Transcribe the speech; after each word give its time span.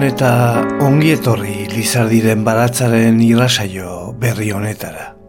Gabon 0.00 0.14
eta 0.16 0.64
ongietorri 0.86 1.66
Lizardiren 1.74 2.40
baratzaren 2.46 3.20
irrasaio 3.20 4.14
berri 4.16 4.48
honetara. 4.56 5.19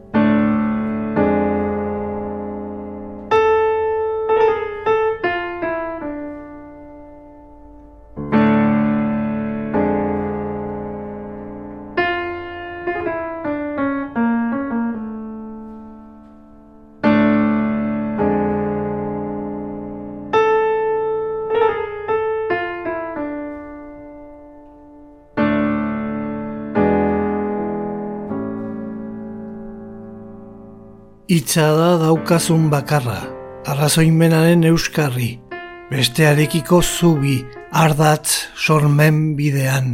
Itza 31.42 31.72
da 31.74 31.94
daukazun 31.98 32.68
bakarra, 32.70 33.18
arrazoinmenaren 33.72 34.62
euskarri, 34.70 35.30
bestearekiko 35.90 36.84
zubi, 36.86 37.40
ardatz, 37.84 38.52
sormen 38.66 39.34
bidean, 39.40 39.90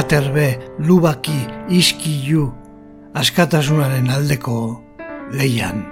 aterbe, 0.00 0.48
lubaki, 0.88 1.38
iskilu, 1.78 2.48
askatasunaren 3.14 4.10
aldeko 4.10 4.58
leian. 5.38 5.91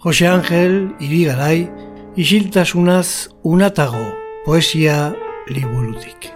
Jose 0.00 0.28
Angel, 0.28 0.94
irigarai, 1.00 1.66
isiltasunaz 2.14 3.28
unatago, 3.42 4.04
poesia 4.44 5.12
liburutik. 5.50 6.30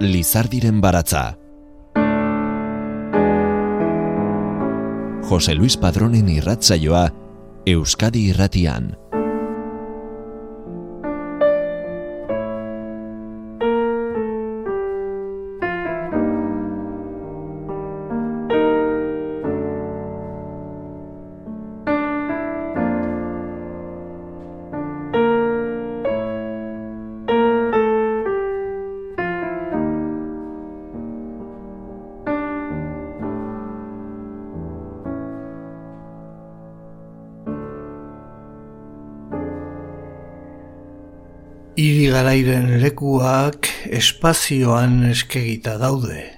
Lizardiren 0.00 0.80
baratza 0.82 1.45
Jose 5.26 5.54
Luis 5.54 5.74
Padronen 5.76 6.28
irratzaioa 6.30 7.08
Euskadi 7.66 8.28
irratian. 8.30 8.92
Espazioan 44.06 45.00
eskegita 45.10 45.72
daude. 45.82 46.28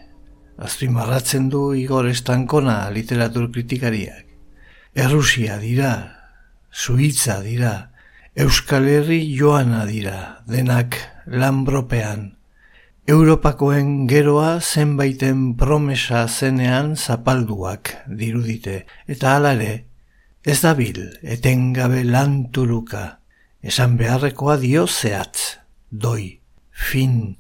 Azpimarratzen 0.57 1.51
du 1.53 1.75
Igor 1.77 2.07
Estankona 2.09 2.89
literatur 2.95 3.51
kritikariak. 3.53 4.25
Errusia 4.97 5.59
dira, 5.61 5.93
Suitza 6.73 7.43
dira, 7.45 7.91
Euskal 8.35 8.89
Herri 8.89 9.19
joana 9.37 9.83
dira, 9.85 10.41
denak 10.49 10.97
lanbropean. 11.27 12.23
Europakoen 13.09 14.07
geroa 14.09 14.61
zenbaiten 14.61 15.43
promesa 15.61 16.23
zenean 16.29 16.95
zapalduak 16.97 17.93
dirudite, 18.09 18.79
eta 19.07 19.35
alare, 19.37 19.75
ez 20.45 20.57
dabil 20.65 21.03
etengabe 21.37 22.01
lanturuka, 22.09 23.05
esan 23.61 24.01
beharrekoa 24.01 24.57
dio 24.65 24.87
zehatz 24.89 25.59
doi, 25.91 26.41
fin. 26.73 27.37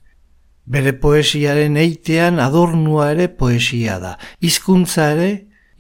Bere 0.69 0.93
poesiaren 1.01 1.79
eitean 1.81 2.41
adornua 2.45 3.11
ere 3.15 3.29
poesia 3.33 3.97
da. 4.03 4.17
Hizkuntza 4.45 5.11
ere 5.15 5.31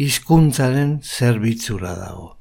hizkuntzaren 0.00 1.00
zerbitzura 1.04 1.92
dago. 1.98 2.38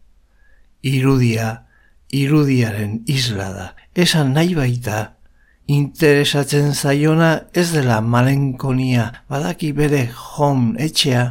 Irudia, 0.85 1.65
irudiaren 2.13 3.01
isla 3.11 3.49
da. 3.51 3.67
Esan 3.95 4.31
nahi 4.37 4.55
baita, 4.55 5.17
interesatzen 5.67 6.71
zaiona 6.73 7.33
ez 7.53 7.71
dela 7.73 7.99
malenkonia, 8.01 9.09
badaki 9.27 9.73
bere 9.75 10.05
jom 10.13 10.69
etxea, 10.79 11.25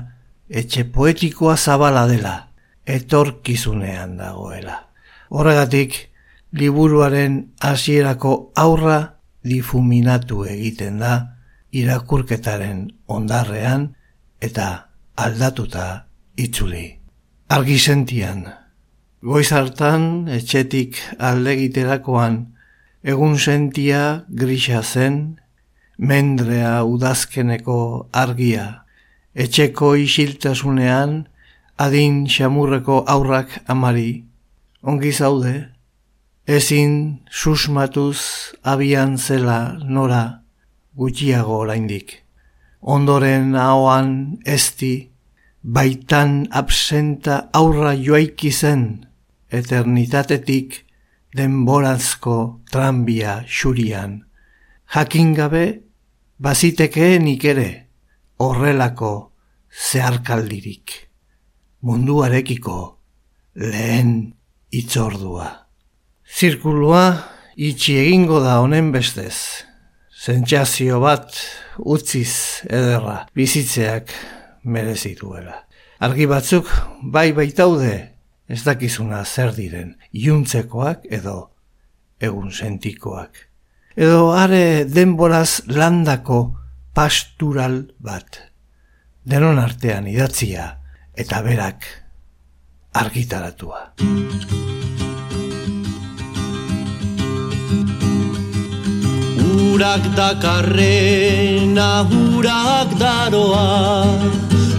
etxe 0.51 0.85
poetikoa 0.93 1.57
zabala 1.57 2.05
dela, 2.11 2.37
etorkizunean 2.85 4.19
dagoela. 4.21 4.83
Horregatik, 5.31 5.97
liburuaren 6.53 7.55
hasierako 7.61 8.53
aurra 8.55 9.16
difuminatu 9.47 10.45
egiten 10.51 10.99
da 11.03 11.15
irakurketaren 11.73 12.87
ondarrean 13.07 13.89
eta 14.43 14.69
aldatuta 15.17 16.07
itzuli. 16.37 16.99
Argi 17.49 17.79
sentian, 17.79 18.45
goiz 19.23 19.49
hartan 19.55 20.27
etxetik 20.33 20.99
aldegiterakoan 21.19 22.41
egun 23.07 23.39
sentia 23.39 24.25
grisa 24.29 24.83
zen, 24.83 25.39
mendrea 25.97 26.83
udazkeneko 26.85 27.79
argia, 28.13 28.67
etxeko 29.35 29.95
isiltasunean 30.01 31.27
adin 31.79 32.25
xamurreko 32.27 33.05
aurrak 33.07 33.61
amari, 33.69 34.25
ongi 34.83 35.13
zaude, 35.13 35.55
ezin 36.47 37.27
susmatuz 37.31 38.19
abian 38.63 39.17
zela 39.19 39.79
nora 39.83 40.43
gutxiago 40.95 41.59
oraindik. 41.59 42.23
Ondoren 42.81 43.57
ahoan 43.57 44.39
ezti, 44.47 45.11
baitan 45.63 46.47
absenta 46.51 47.51
aurra 47.53 47.95
joaiki 47.99 48.53
zen, 48.53 49.07
eternitatetik 49.51 50.85
denborazko 51.37 52.61
tranbia 52.71 53.43
xurian. 53.49 54.23
Jakin 54.95 55.35
gabe, 55.35 55.83
bazitekeenik 56.39 57.45
ere, 57.45 57.71
horrelako 58.39 59.33
zeharkaldirik. 59.91 61.11
Munduarekiko 61.83 62.79
lehen 63.55 64.35
itzordua. 64.71 65.66
Zirkulua 66.27 67.23
itxi 67.57 67.95
egingo 68.03 68.41
da 68.43 68.59
honen 68.61 68.91
bestez. 68.93 69.63
Zentsazio 70.11 70.99
bat 71.01 71.39
utziz 71.79 72.67
ederra 72.67 73.23
bizitzeak 73.37 74.11
merezituela. 74.65 75.63
Argi 76.03 76.27
batzuk 76.29 76.69
bai 77.03 77.31
baitaude 77.33 77.95
ez 78.49 78.63
dakizuna 78.67 79.23
zer 79.25 79.55
diren 79.55 79.95
iuntzekoak 80.13 81.07
edo 81.11 81.37
egun 82.21 82.51
sentikoak. 82.51 83.47
Edo 83.97 84.33
are 84.37 84.85
denboraz 84.85 85.63
landako 85.71 86.41
pastural 86.95 87.85
bat. 87.99 88.43
Denon 89.25 89.59
artean 89.63 90.11
idatzia 90.11 90.69
eta 91.17 91.41
berak 91.47 91.87
argitaratua. 92.93 93.95
Urak 99.77 100.09
dakarrena, 100.17 102.09
urak 102.09 102.97
daroa, 102.97 104.09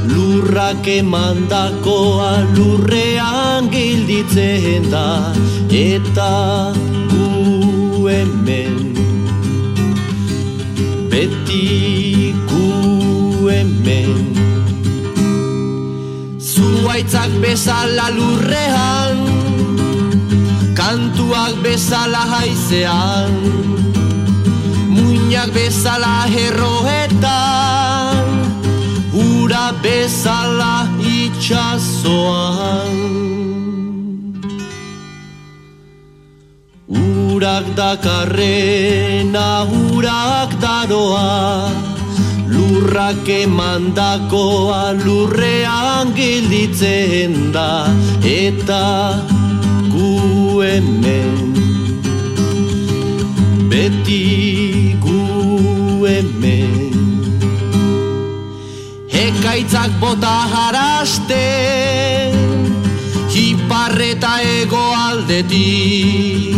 lurrak 0.09 0.81
emandakoa 0.89 2.41
lurrean 2.57 3.69
gilditzen 3.69 4.89
da 4.89 5.29
eta 5.69 6.73
gu 7.13 8.09
hemen. 8.09 8.97
Beti 11.13 12.33
gu 12.49 12.65
hemen. 13.53 14.17
Zuaitzak 16.41 17.37
bezala 17.45 18.09
lurrean 18.17 19.21
kantuak 20.73 21.53
bezala 21.61 22.25
haizean 22.33 23.67
muinak 25.27 25.51
bezala 25.51 26.23
herroetan 26.31 28.23
ura 29.11 29.75
bezala 29.83 30.87
itxasoan 31.03 32.95
Urak 36.87 37.75
dakarrena 37.75 39.67
urak 39.67 40.55
daroa 40.63 41.67
Lurrak 42.47 43.27
emandakoa 43.27 44.95
lurrean 44.95 46.15
gilditzen 46.15 47.51
da 47.51 47.91
Eta 48.23 49.19
gu 49.91 50.63
hemen 50.63 51.51
Beti 53.67 54.66
hemen. 56.07 56.97
Ekaitzak 59.11 59.91
bota 59.99 60.35
jaraste 60.51 61.43
Hiparreta 63.33 64.33
ego 64.41 64.83
aldetik. 64.95 66.55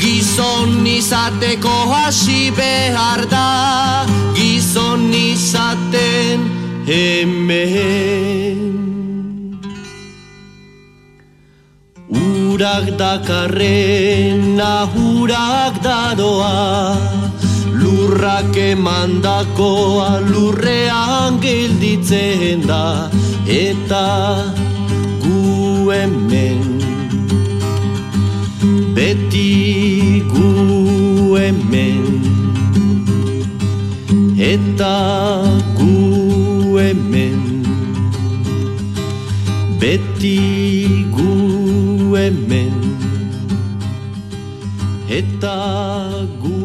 Gizon 0.00 0.86
izateko 0.86 1.74
hasi 1.92 2.50
behar 2.56 3.26
da 3.30 4.06
Gizon 4.34 5.12
izaten 5.12 6.48
hemen. 6.88 8.64
Urak 12.08 12.92
dakarren 12.98 14.60
ahurak 14.60 15.82
daroa 15.84 17.25
Lurrak 18.06 18.54
emandakoa 18.54 20.20
lurrean 20.30 21.40
gelditzen 21.42 22.60
da. 22.62 23.10
Eta 23.50 24.02
gu 25.24 25.90
hemen 25.90 26.62
Beti 28.94 30.22
gu 30.30 31.34
hemen. 31.34 32.06
Eta 34.38 34.94
gu 35.80 36.78
hemen 36.78 37.42
Beti 39.82 40.38
gu 41.16 41.32
hemen. 42.14 42.78
Eta 45.10 45.58
gu 46.38 46.55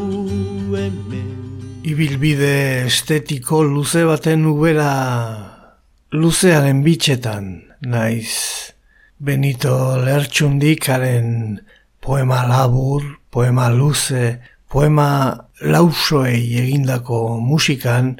Ibilbide 1.91 2.85
estetiko 2.87 3.57
luze 3.67 4.05
baten 4.07 4.45
ubera 4.47 4.91
luzearen 6.15 6.79
bitxetan, 6.85 7.49
naiz 7.83 8.31
Benito 9.19 9.97
Lertxundikaren 9.99 11.59
poema 11.99 12.45
labur, 12.47 13.03
poema 13.33 13.67
luze, 13.73 14.39
poema 14.71 15.09
lausoei 15.59 16.61
egindako 16.63 17.41
musikan, 17.43 18.13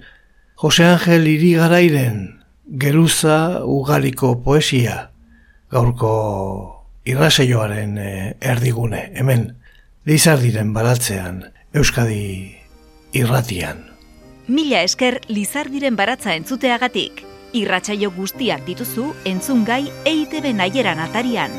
Jose 0.60 0.90
Angel 0.92 1.32
Irigarairen 1.32 2.22
geruza 2.66 3.62
ugariko 3.64 4.34
poesia, 4.44 5.12
gaurko 5.72 6.16
irraseioaren 7.08 7.98
eh, 7.98 8.32
erdigune, 8.42 9.12
hemen, 9.16 9.54
Lizardiren 10.04 10.74
baratzean, 10.76 11.46
Euskadi 11.78 12.61
irratian. 13.14 13.92
Mila 14.48 14.82
esker 14.84 15.22
Lizardiren 15.28 15.96
baratza 15.96 16.36
entzuteagatik. 16.36 17.24
Irratsaio 17.54 18.12
guztiak 18.16 18.64
dituzu 18.68 19.12
entzungai 19.28 19.84
EITB 20.08 20.54
naieran 20.56 21.00
atarian. 21.04 21.52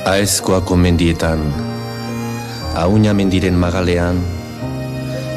Aezkoako 0.00 0.76
mendietan, 0.80 1.42
Auña 2.74 3.12
mendiren 3.12 3.52
magalean, 3.52 4.16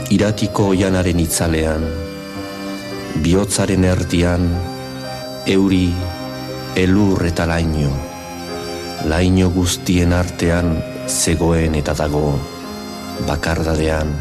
Iratiko 0.08 0.70
oianaren 0.72 1.20
itzalean, 1.20 1.84
Biotzaren 3.20 3.84
erdian, 3.84 4.46
Euri, 5.52 5.92
elur 6.80 7.26
eta 7.28 7.44
laino, 7.44 7.92
Laino 9.04 9.50
guztien 9.52 10.16
artean, 10.16 10.78
Zegoen 11.12 11.76
eta 11.76 11.92
dago, 12.00 12.40
Bakardadean, 13.28 14.16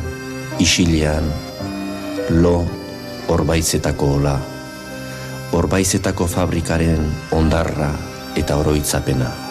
Isilean, 0.59 1.31
Lo, 2.43 2.67
Orbaizetako 3.31 4.11
ola, 4.19 4.35
Orbaizetako 5.55 6.27
fabrikaren 6.27 7.07
ondarra 7.31 7.93
eta 8.35 8.59
oroitzapena. 8.59 9.42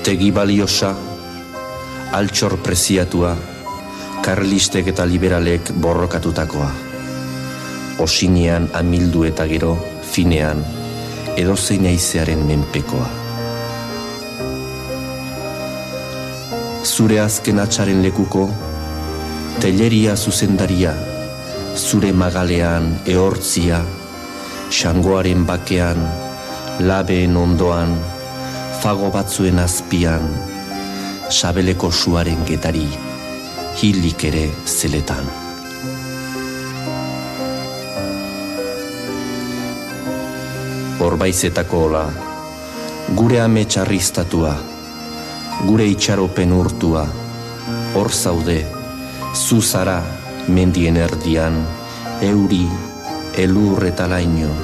Tegi 0.00 0.30
baliosa, 0.32 0.94
altxor 2.16 2.54
preziatua, 2.64 3.34
karlistek 4.24 4.86
eta 4.94 5.04
liberalek 5.04 5.72
borrokatutakoa. 5.76 6.68
Osinean 8.00 8.70
amildu 8.72 9.26
eta 9.28 9.44
gero, 9.50 9.74
finean, 10.00 10.62
edozein 11.36 11.84
aizearen 11.90 12.46
menpekoa. 12.48 13.08
Zure 16.84 17.18
azken 17.20 17.60
atxaren 17.60 18.00
lekuko, 18.00 18.46
telleria 19.60 20.14
zuzendaria, 20.16 20.94
zure 21.76 22.14
magalean 22.16 22.94
ehortzia, 23.04 23.82
xangoaren 24.72 25.44
bakean, 25.44 26.00
labeen 26.88 27.36
ondoan, 27.36 27.94
fago 28.80 29.10
batzuen 29.12 29.58
azpian, 29.60 30.22
sabeleko 31.28 31.90
suaren 31.92 32.46
getari, 32.48 32.86
hilik 33.76 34.22
ere 34.24 34.44
zeletan. 34.64 35.26
Horbaizetako 41.04 41.82
ola, 41.90 42.06
gure 43.18 43.42
ame 43.44 43.66
txarriztatua, 43.68 44.54
gure 45.66 45.90
itxaropen 45.92 46.56
urtua, 46.56 47.04
hor 47.92 48.10
zaude, 48.16 48.62
zuzara 49.34 49.98
mendien 50.48 50.96
erdian, 50.96 51.60
euri, 52.32 52.64
elur 53.44 53.84
eta 53.92 54.08
laino, 54.08 54.56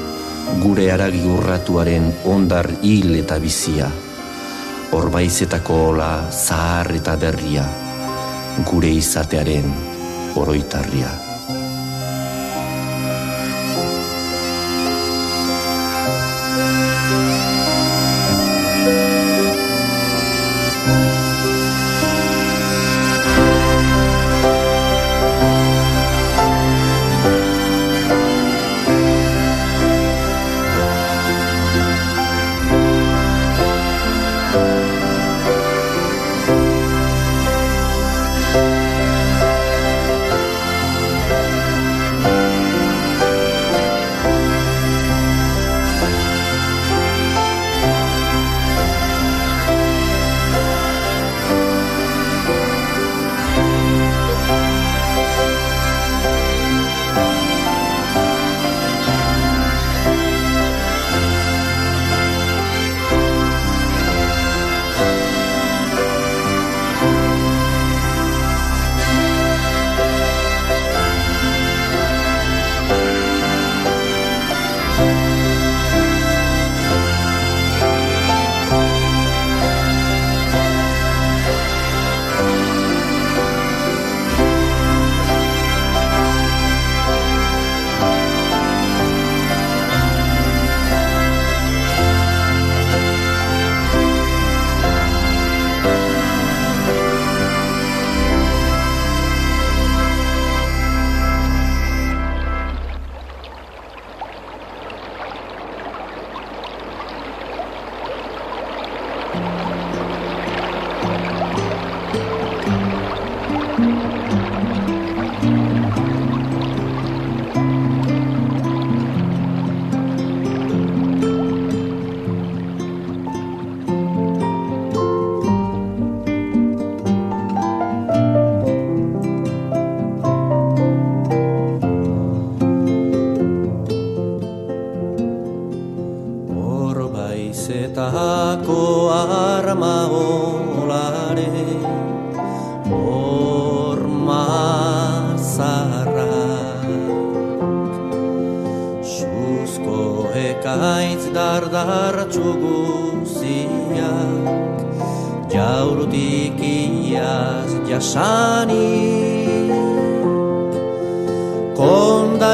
gure 0.65 0.89
aragi 0.97 1.23
urratuaren 1.37 2.11
ondar 2.33 2.73
hil 2.81 3.13
eta 3.21 3.37
bizia, 3.45 3.93
horbaizetako 4.95 5.79
ola 5.91 6.11
zahar 6.31 6.93
eta 6.95 7.17
berria, 7.21 7.67
gure 8.71 8.91
izatearen 9.03 9.73
oroitarria. 10.37 11.26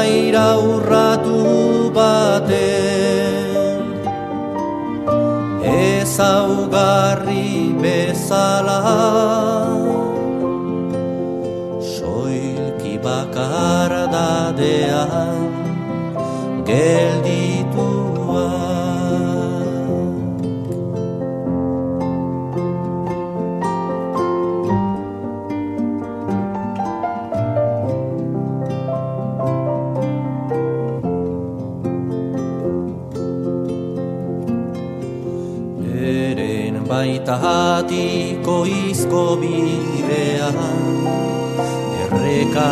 Kondaira 0.03 0.59
urratu 0.59 1.39
baten. 1.95 3.79
Ezaugarri 5.63 7.47
bezala 7.81 8.79
Soilki 11.79 12.95
bakar 12.99 13.91
dadean 14.11 15.39
gelditua 16.67 17.22
hatiko 37.93 38.65
izko 38.65 39.37
bidean 39.41 40.57
Erreka 42.03 42.71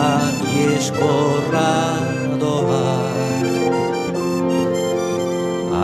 ieskorra 0.58 1.74
doa 2.42 2.98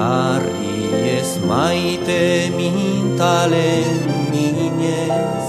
Arri 0.05 0.81
ez 1.17 1.31
maite 1.49 2.23
mintalen 2.57 4.01
minez 4.31 5.45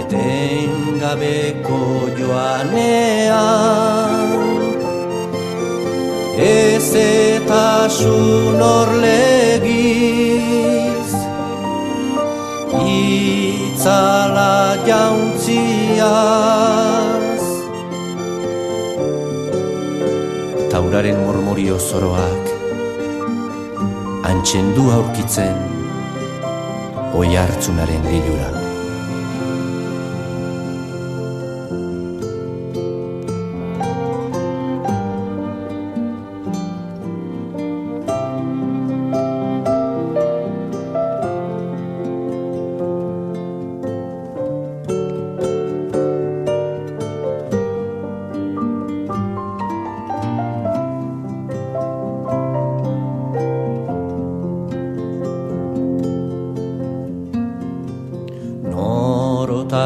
Eten 0.00 0.72
gabeko 1.00 1.82
joanean. 2.18 3.56
Ez 6.36 6.88
eta 6.94 7.88
sun 7.88 8.60
orlegiz 8.62 9.75
Itzala 13.86 14.82
jauntziaz 14.82 16.02
Tauraren 20.72 21.22
murmurio 21.22 21.78
zoroak 21.78 22.50
Antxen 24.26 24.74
du 24.74 24.90
aurkitzen 24.90 25.54
Oi 27.14 27.30
hartzunaren 27.38 28.02
lilura 28.10 28.55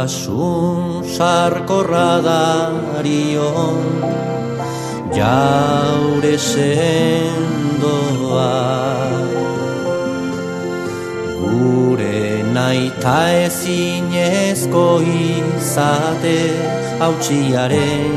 Norotasun 0.00 1.04
sarkorra 1.04 2.22
darion 2.24 3.84
Jaure 5.12 6.36
sendoa. 6.38 7.76
Gure 11.40 12.42
naita 12.54 13.18
ezinezko 13.44 14.86
izate 15.04 16.40
Hautsiaren 17.00 18.16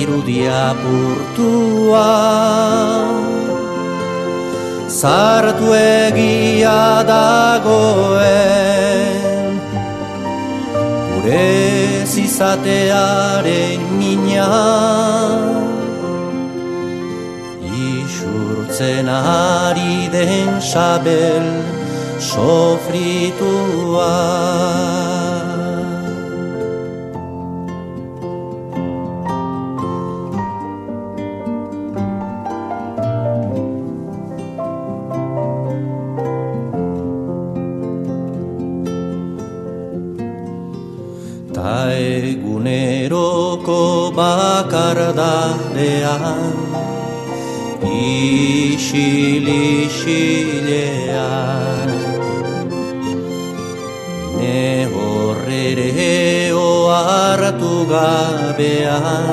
irudia 0.00 0.74
purtua 0.82 2.10
Zartu 4.90 5.68
egia 5.78 6.80
dagoen 7.06 8.75
Gure 11.26 12.06
zizatearen 12.06 13.82
mina. 13.98 14.46
Isurtzen 17.66 19.08
ari 19.10 20.06
den 20.12 20.60
sabel 20.60 21.46
sofritua 22.30 24.14
bakardadean 45.76 46.56
Isil-isilean 47.84 49.00
Ne 54.38 54.88
horrere 54.92 56.52
ohartu 56.52 57.86
gabean 57.92 59.28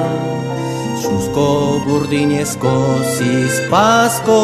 Zuzko 1.02 1.50
burdinezko 1.88 2.76
zizpazko 3.18 4.42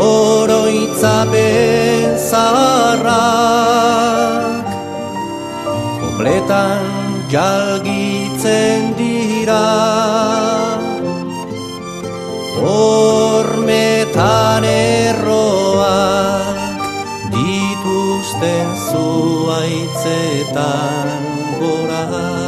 Oroitzapen 0.00 1.38
zaharrak 2.30 3.48
Kopletan 6.00 6.84
jalgitzen 8.40 8.96
dira. 8.96 9.68
Hormetan 12.60 14.64
erroak 14.64 16.56
Dituzten 17.32 18.68
zuaitzetan 18.90 21.08
gora 21.60 22.39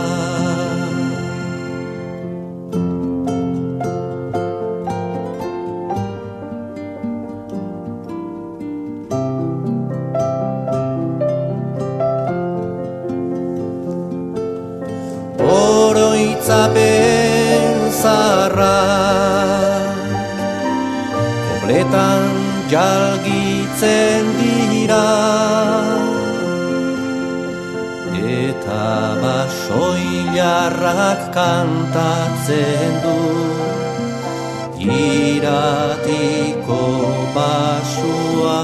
jalgitzen 22.72 24.24
dira. 24.38 25.04
Eta 28.16 28.88
basoilarrak 29.20 31.20
kantatzen 31.36 32.96
du. 33.04 33.18
Iratiko 34.82 36.82
basua. 37.36 38.58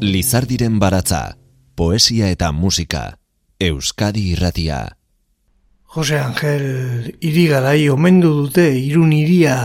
Lizardiren 0.00 0.78
baratza, 0.80 1.36
poesia 1.76 2.30
eta 2.32 2.52
musika, 2.52 3.16
Euskadi 3.60 4.32
irratia. 4.32 4.99
Jose 5.90 6.20
Angel 6.20 7.16
irigarai 7.18 7.88
omendu 7.90 8.28
dute 8.44 8.68
irun 8.78 9.10
iria 9.10 9.56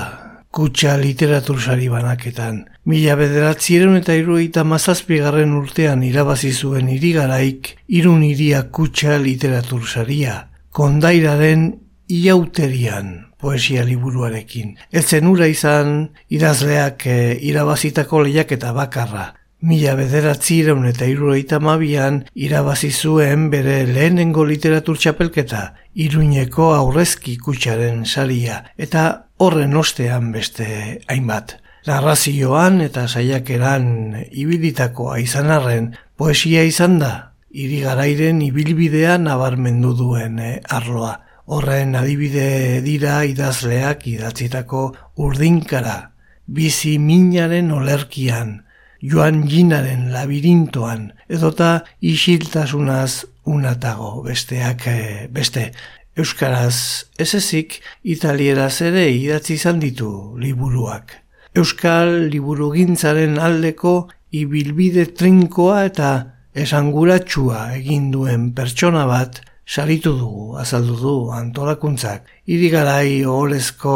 kutsa 0.50 0.96
literatur 0.98 1.60
sari 1.62 1.86
banaketan. 1.86 2.64
Mila 2.90 3.14
bederatzireun 3.20 4.00
eta 4.00 4.16
iruita 4.18 4.64
mazazpigarren 4.66 5.54
urtean 5.54 6.02
irabazi 6.08 6.50
zuen 6.50 6.90
irigaraik 6.90 7.76
irun 8.00 8.26
iria 8.26 8.64
kutsa 8.74 9.20
literatur 9.22 9.86
saria. 9.86 10.40
Kondairaren 10.74 11.68
iauterian 12.10 13.14
poesia 13.38 13.86
liburuarekin. 13.86 14.74
Eltzen 14.90 15.30
ura 15.30 15.46
izan 15.46 16.08
idazleak 16.34 17.06
e, 17.06 17.20
irabazitako 17.52 18.26
lehiak 18.26 18.58
eta 18.58 18.74
bakarra. 18.74 19.28
Mila 19.66 19.96
bederatzireun 19.98 20.84
eta 20.86 21.08
iruita 21.10 21.58
mabian 21.58 22.20
irabazi 22.38 22.92
zuen 22.94 23.48
bere 23.50 23.80
lehenengo 23.90 24.44
literatur 24.46 25.00
txapelketa, 25.02 25.62
iruñeko 26.06 26.68
aurrezki 26.76 27.34
kutsaren 27.42 28.04
saria, 28.06 28.60
eta 28.78 29.06
horren 29.42 29.74
ostean 29.80 30.28
beste 30.36 30.68
hainbat. 31.10 31.56
Narrazioan 31.88 32.78
eta 32.86 33.08
saiakeran 33.08 33.88
ibilitakoa 34.30 35.18
izan 35.24 35.50
arren, 35.56 35.88
poesia 36.16 36.62
izan 36.70 37.00
da, 37.02 37.14
hiri 37.50 37.80
garairen 37.88 38.44
ibilbidea 38.46 39.18
nabarmendu 39.18 39.96
duen 39.98 40.38
eh, 40.38 40.60
arloa. 40.70 41.16
Horren 41.46 41.98
adibide 41.98 42.84
dira 42.86 43.24
idazleak 43.26 44.06
idatzitako 44.14 44.84
urdinkara, 45.26 45.98
bizi 46.46 47.00
minaren 47.02 47.74
olerkian, 47.74 48.60
joan 49.02 49.44
jinaren 49.50 50.12
labirintoan, 50.14 51.12
edota 51.30 51.84
isiltasunaz 52.02 53.26
unatago 53.46 54.24
besteak 54.26 54.88
eh, 54.88 55.28
beste. 55.32 55.72
Euskaraz 56.16 57.06
ez 57.20 57.34
ezik 57.36 57.82
italieraz 58.04 58.82
ere 58.82 59.10
idatzi 59.12 59.58
izan 59.60 59.82
ditu 59.84 60.38
liburuak. 60.40 61.12
Euskal 61.56 62.30
liburugintzaren 62.32 63.36
aldeko 63.40 64.08
ibilbide 64.36 65.06
trinkoa 65.16 65.84
eta 65.90 66.12
esanguratsua 66.56 67.76
egin 67.76 68.10
duen 68.14 68.50
pertsona 68.56 69.04
bat 69.10 69.42
saritu 69.66 70.14
dugu, 70.18 70.58
azaldu 70.58 70.96
du 71.00 71.16
antolakuntzak. 71.34 72.30
Iri 72.46 72.70
garai 72.70 73.26
ohorezko 73.26 73.96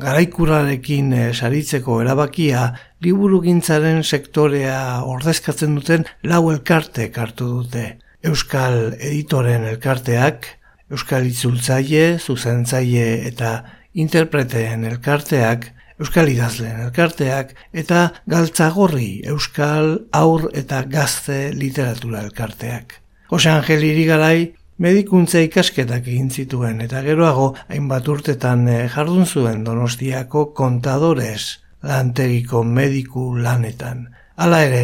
garaikurarekin 0.00 1.12
eh, 1.12 1.32
saritzeko 1.34 2.00
erabakia 2.00 2.70
liburugintzaren 3.04 4.02
sektorea 4.02 5.02
ordezkatzen 5.04 5.76
duten 5.76 6.06
lau 6.24 6.48
elkarte 6.50 7.10
hartu 7.14 7.48
dute. 7.58 7.84
Euskal 8.24 8.94
editoren 9.00 9.64
elkarteak, 9.66 10.46
Euskal 10.92 11.26
Itzultzaile, 11.26 12.18
Zuzentzaile 12.18 13.26
eta 13.28 13.52
Interpreteen 13.92 14.84
elkarteak, 14.88 15.66
Euskal 16.00 16.30
Idazleen 16.32 16.80
elkarteak 16.86 17.52
eta 17.72 18.08
Galtzagorri 18.30 19.22
Euskal 19.28 19.98
Aur 20.16 20.48
eta 20.54 20.82
Gazte 20.88 21.50
Literatura 21.52 22.22
elkarteak. 22.24 22.98
Jose 23.32 23.50
Angel 23.50 23.84
Irigarai 23.84 24.52
medikuntza 24.82 25.40
ikasketak 25.44 26.08
egin 26.08 26.30
zituen 26.30 26.80
eta 26.84 27.02
geroago 27.06 27.52
hainbat 27.68 28.08
urtetan 28.08 28.66
eh, 28.68 28.88
jardun 28.90 29.26
zuen 29.26 29.62
Donostiako 29.64 30.48
kontadores 30.58 31.60
lantegiko 31.82 32.62
mediku 32.64 33.32
lanetan. 33.36 34.08
Hala 34.36 34.62
ere, 34.66 34.82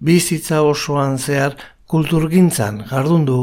bizitza 0.00 0.62
osoan 0.62 1.18
zehar 1.18 1.56
kulturgintzan 1.88 2.84
jardun 2.90 3.24
du 3.28 3.38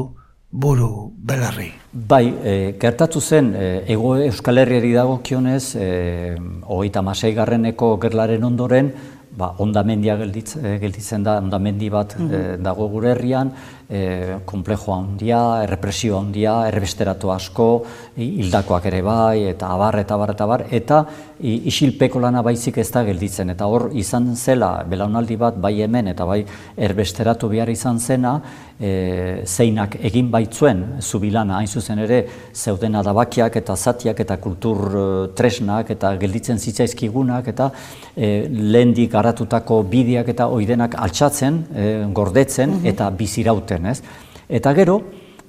buru 0.52 1.12
belarri. 1.16 1.70
Bai, 1.92 2.26
e, 2.44 2.54
gertatu 2.80 3.22
zen, 3.22 3.54
e, 3.56 3.68
ego 3.94 4.16
Euskal 4.20 4.60
Herriari 4.62 4.92
dago 4.94 5.20
kionez, 5.24 5.76
e, 5.76 6.36
hogeita 6.68 7.02
masei 7.02 7.34
garreneko 7.36 7.96
gerlaren 8.04 8.44
ondoren, 8.44 8.92
ba, 9.38 9.54
ondamendia 9.64 10.18
gelditzen 10.20 11.24
da, 11.24 11.38
ondamendi 11.40 11.90
bat 11.90 12.18
mm 12.20 12.60
dago 12.62 12.90
gure 12.92 13.14
herrian, 13.14 13.54
e, 13.92 14.40
komplejo 14.46 14.94
handia, 14.96 15.42
errepresio 15.66 16.18
handia, 16.18 16.56
erbesteratu 16.72 17.32
asko, 17.34 17.68
hildakoak 18.16 18.88
ere 18.88 19.02
bai, 19.06 19.44
eta 19.52 19.72
abar, 19.76 20.00
eta 20.00 20.16
abar, 20.16 20.34
eta 20.36 20.48
abar, 20.48 20.66
eta 20.72 21.02
isilpeko 21.42 22.22
lana 22.22 22.44
baizik 22.46 22.78
ez 22.82 22.90
da 22.94 23.04
gelditzen. 23.04 23.52
Eta 23.54 23.68
hor 23.68 23.90
izan 23.98 24.32
zela, 24.36 24.72
belaunaldi 24.88 25.38
bat, 25.42 25.58
bai 25.62 25.74
hemen, 25.84 26.12
eta 26.14 26.26
bai 26.30 26.42
erbesteratu 26.78 27.50
behar 27.52 27.70
izan 27.74 28.00
zena, 28.00 28.38
e, 28.80 29.44
zeinak 29.46 29.98
egin 30.10 30.32
baitzuen, 30.32 30.84
zubilana, 31.02 31.60
hain 31.60 31.68
zuzen 31.68 32.02
ere, 32.06 32.22
zeuden 32.54 32.96
adabakiak 33.02 33.58
eta 33.62 33.76
zatiak 33.76 34.24
eta 34.24 34.38
kultur 34.42 34.82
e, 34.88 35.06
tresnak 35.38 35.92
eta 35.96 36.14
gelditzen 36.22 36.60
zitzaizkigunak 36.62 37.52
eta 37.54 37.70
e, 38.16 38.48
lehendik 38.50 39.12
garatutako 39.14 39.82
bideak 39.92 40.32
eta 40.34 40.48
oidenak 40.54 40.98
altxatzen, 40.98 41.62
e, 41.74 41.90
gordetzen 42.14 42.78
mhm. 42.78 42.92
eta 42.94 43.10
bizirauten 43.18 43.81
ez? 43.86 44.02
Eta 44.50 44.74
gero, 44.78 45.00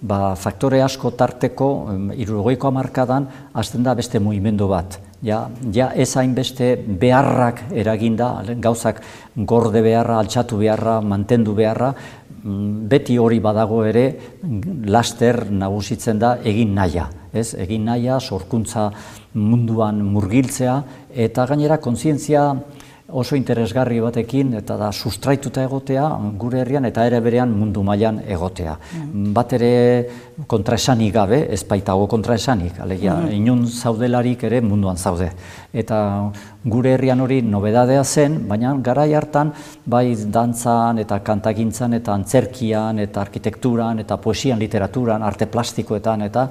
ba, 0.03 0.35
faktore 0.37 0.83
asko 0.83 1.13
tarteko, 1.19 1.69
irurogeiko 2.19 2.69
amarkadan, 2.69 3.29
hasten 3.55 3.87
da 3.87 3.95
beste 3.99 4.21
mugimendu 4.21 4.69
bat. 4.71 4.99
Ja, 5.23 5.45
ja 5.73 5.93
ez 5.95 6.09
hainbeste 6.19 6.75
beharrak 6.99 7.63
eraginda, 7.79 8.33
gauzak 8.63 9.01
gorde 9.37 9.83
beharra, 9.85 10.19
altxatu 10.19 10.59
beharra, 10.59 10.99
mantendu 11.01 11.55
beharra, 11.55 11.93
mm, 12.43 12.89
beti 12.91 13.19
hori 13.23 13.39
badago 13.41 13.85
ere, 13.87 14.07
laster 14.91 15.45
nagusitzen 15.51 16.19
da 16.19 16.37
egin 16.43 16.75
naia. 16.75 17.09
Ez? 17.33 17.55
Egin 17.55 17.87
naia, 17.87 18.19
sorkuntza 18.21 18.91
munduan 19.35 20.03
murgiltzea, 20.05 20.83
eta 21.15 21.47
gainera 21.47 21.79
kontzientzia 21.79 22.51
oso 23.13 23.37
interesgarri 23.37 24.01
batekin 24.01 24.55
eta 24.59 24.77
da 24.81 24.91
sustraituta 24.93 25.63
egotea 25.67 26.05
gure 26.41 26.63
herrian 26.63 26.85
eta 26.89 27.05
ere 27.07 27.21
berean 27.21 27.53
mundu 27.53 27.83
mailan 27.85 28.21
egotea. 28.27 28.77
Mm. 28.97 29.33
Bat 29.37 29.53
ere 29.59 29.73
kontraesanik 30.49 31.13
gabe, 31.15 31.43
ez 31.53 31.63
baitago 31.69 32.07
kontraesanik, 32.11 32.81
alegia, 32.81 33.17
mm. 33.21 33.33
inun 33.37 33.67
zaudelarik 33.67 34.45
ere 34.49 34.61
munduan 34.65 34.97
zaude. 34.97 35.31
Eta 35.73 35.99
gure 36.65 36.95
herrian 36.97 37.21
hori 37.21 37.41
nobedadea 37.43 38.05
zen, 38.05 38.39
baina 38.49 38.75
garai 38.85 39.13
hartan 39.15 39.53
bai 39.87 40.07
dantzan 40.17 41.03
eta 41.05 41.21
kantagintzan 41.25 41.99
eta 42.01 42.15
antzerkian 42.15 42.99
eta 43.03 43.21
arkitekturan 43.21 44.03
eta 44.05 44.17
poesian 44.17 44.59
literaturan, 44.59 45.23
arte 45.23 45.47
plastikoetan 45.47 46.29
eta 46.29 46.49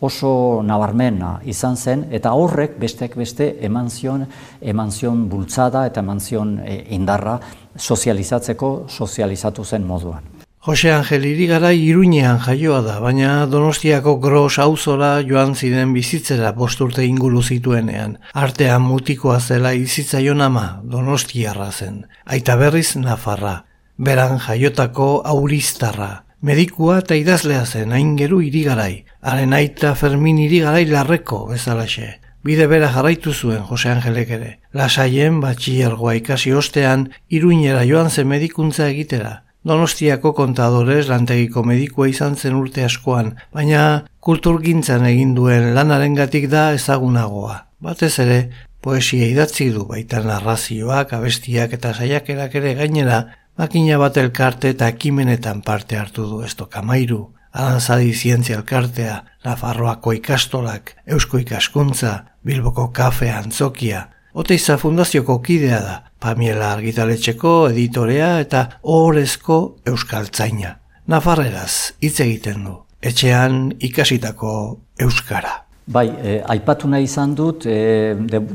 oso 0.00 0.62
nabarmena 0.64 1.38
izan 1.44 1.76
zen, 1.76 2.06
eta 2.10 2.32
horrek 2.32 2.78
besteak 2.80 3.16
beste 3.20 3.52
eman 3.66 3.90
zion, 3.90 4.26
eman 4.60 4.90
zion 4.90 5.28
bultzada 5.28 5.86
eta 5.86 6.00
eman 6.00 6.20
zion 6.20 6.58
e, 6.64 6.82
indarra 6.96 7.38
sozializatzeko 7.76 8.86
sozializatu 8.88 9.64
zen 9.64 9.86
moduan. 9.86 10.40
Jose 10.60 10.90
Angel 10.92 11.24
irigara 11.24 11.70
iruñean 11.72 12.36
jaioa 12.44 12.82
da, 12.84 12.98
baina 13.00 13.46
Donostiako 13.48 14.18
gros 14.20 14.58
auzora 14.60 15.22
joan 15.24 15.54
ziren 15.54 15.94
bizitzera 15.96 16.52
posturte 16.52 17.06
inguru 17.08 17.40
zituenean. 17.40 18.18
Artean 18.34 18.84
mutikoa 18.84 19.38
zela 19.40 19.72
izitzaion 19.72 20.44
ama 20.44 20.82
Donostiarra 20.84 21.70
zen. 21.72 22.02
Aita 22.26 22.58
berriz 22.60 22.96
Nafarra. 22.96 23.64
Beran 23.96 24.36
jaiotako 24.38 25.22
auristarra. 25.24 26.10
Medikua 26.40 27.02
eta 27.02 27.16
idazlea 27.20 27.66
zen 27.66 27.90
hain 27.92 28.14
geru 28.16 28.38
irigarai. 28.40 29.04
Haren 29.20 29.52
aita 29.52 29.90
Fermin 29.94 30.38
irigarai 30.40 30.86
larreko 30.88 31.42
bezalaxe. 31.50 32.14
Bide 32.42 32.64
bera 32.66 32.88
jarraitu 32.94 33.34
zuen 33.34 33.60
Jose 33.68 33.90
Angelek 33.92 34.30
ere. 34.36 34.54
Lasaien 34.72 35.42
batxillergoa 35.42 36.14
ikasi 36.16 36.54
ostean, 36.56 37.10
iruinera 37.28 37.82
joan 37.84 38.08
zen 38.08 38.30
medikuntza 38.30 38.86
egitera. 38.88 39.42
Donostiako 39.68 40.32
kontadores 40.32 41.10
lantegiko 41.10 41.60
medikua 41.68 42.08
izan 42.08 42.36
zen 42.36 42.56
urte 42.56 42.86
askoan, 42.86 43.34
baina 43.52 44.06
kulturgintzan 44.24 45.04
egin 45.10 45.34
duen 45.36 45.74
lanaren 45.76 46.16
gatik 46.16 46.48
da 46.48 46.70
ezagunagoa. 46.72 47.66
Batez 47.84 48.14
ere, 48.24 48.38
poesia 48.80 49.28
idatzi 49.28 49.68
du 49.76 49.84
baita 49.84 50.24
narrazioak, 50.24 51.12
abestiak 51.12 51.76
eta 51.76 51.92
saiakerak 51.92 52.56
ere 52.62 52.74
gainera, 52.80 53.20
makina 53.60 53.98
bat 54.00 54.16
elkarte 54.16 54.70
eta 54.72 54.88
ekimenetan 54.88 55.60
parte 55.62 55.98
hartu 56.00 56.24
du 56.30 56.40
esto 56.46 56.66
kamairu, 56.72 57.20
Alanzadi 57.52 58.12
zientzia 58.14 58.56
elkartea, 58.56 59.16
Nafarroako 59.44 60.12
ikastolak, 60.14 60.94
Eusko 61.06 61.40
ikaskuntza, 61.42 62.12
Bilboko 62.46 62.88
kafe 62.94 63.30
antzokia. 63.34 64.04
Oteiza 64.34 64.78
fundazioko 64.78 65.40
kidea 65.42 65.80
da, 65.82 65.96
Pamiela 66.20 66.72
argitaletxeko 66.72 67.54
editorea 67.72 68.38
eta 68.40 68.66
ohorezko 68.82 69.58
euskaltzaina. 69.86 70.76
Nafarreraz 71.10 71.96
hitz 72.00 72.20
egiten 72.20 72.64
du, 72.64 72.76
etxean 73.02 73.74
ikasitako 73.80 74.52
euskara. 75.00 75.69
Bai, 75.90 76.06
eh, 76.22 76.40
aipatu 76.46 76.86
nahi 76.86 77.02
izan 77.02 77.32
dut, 77.34 77.64
eh, 77.66 78.14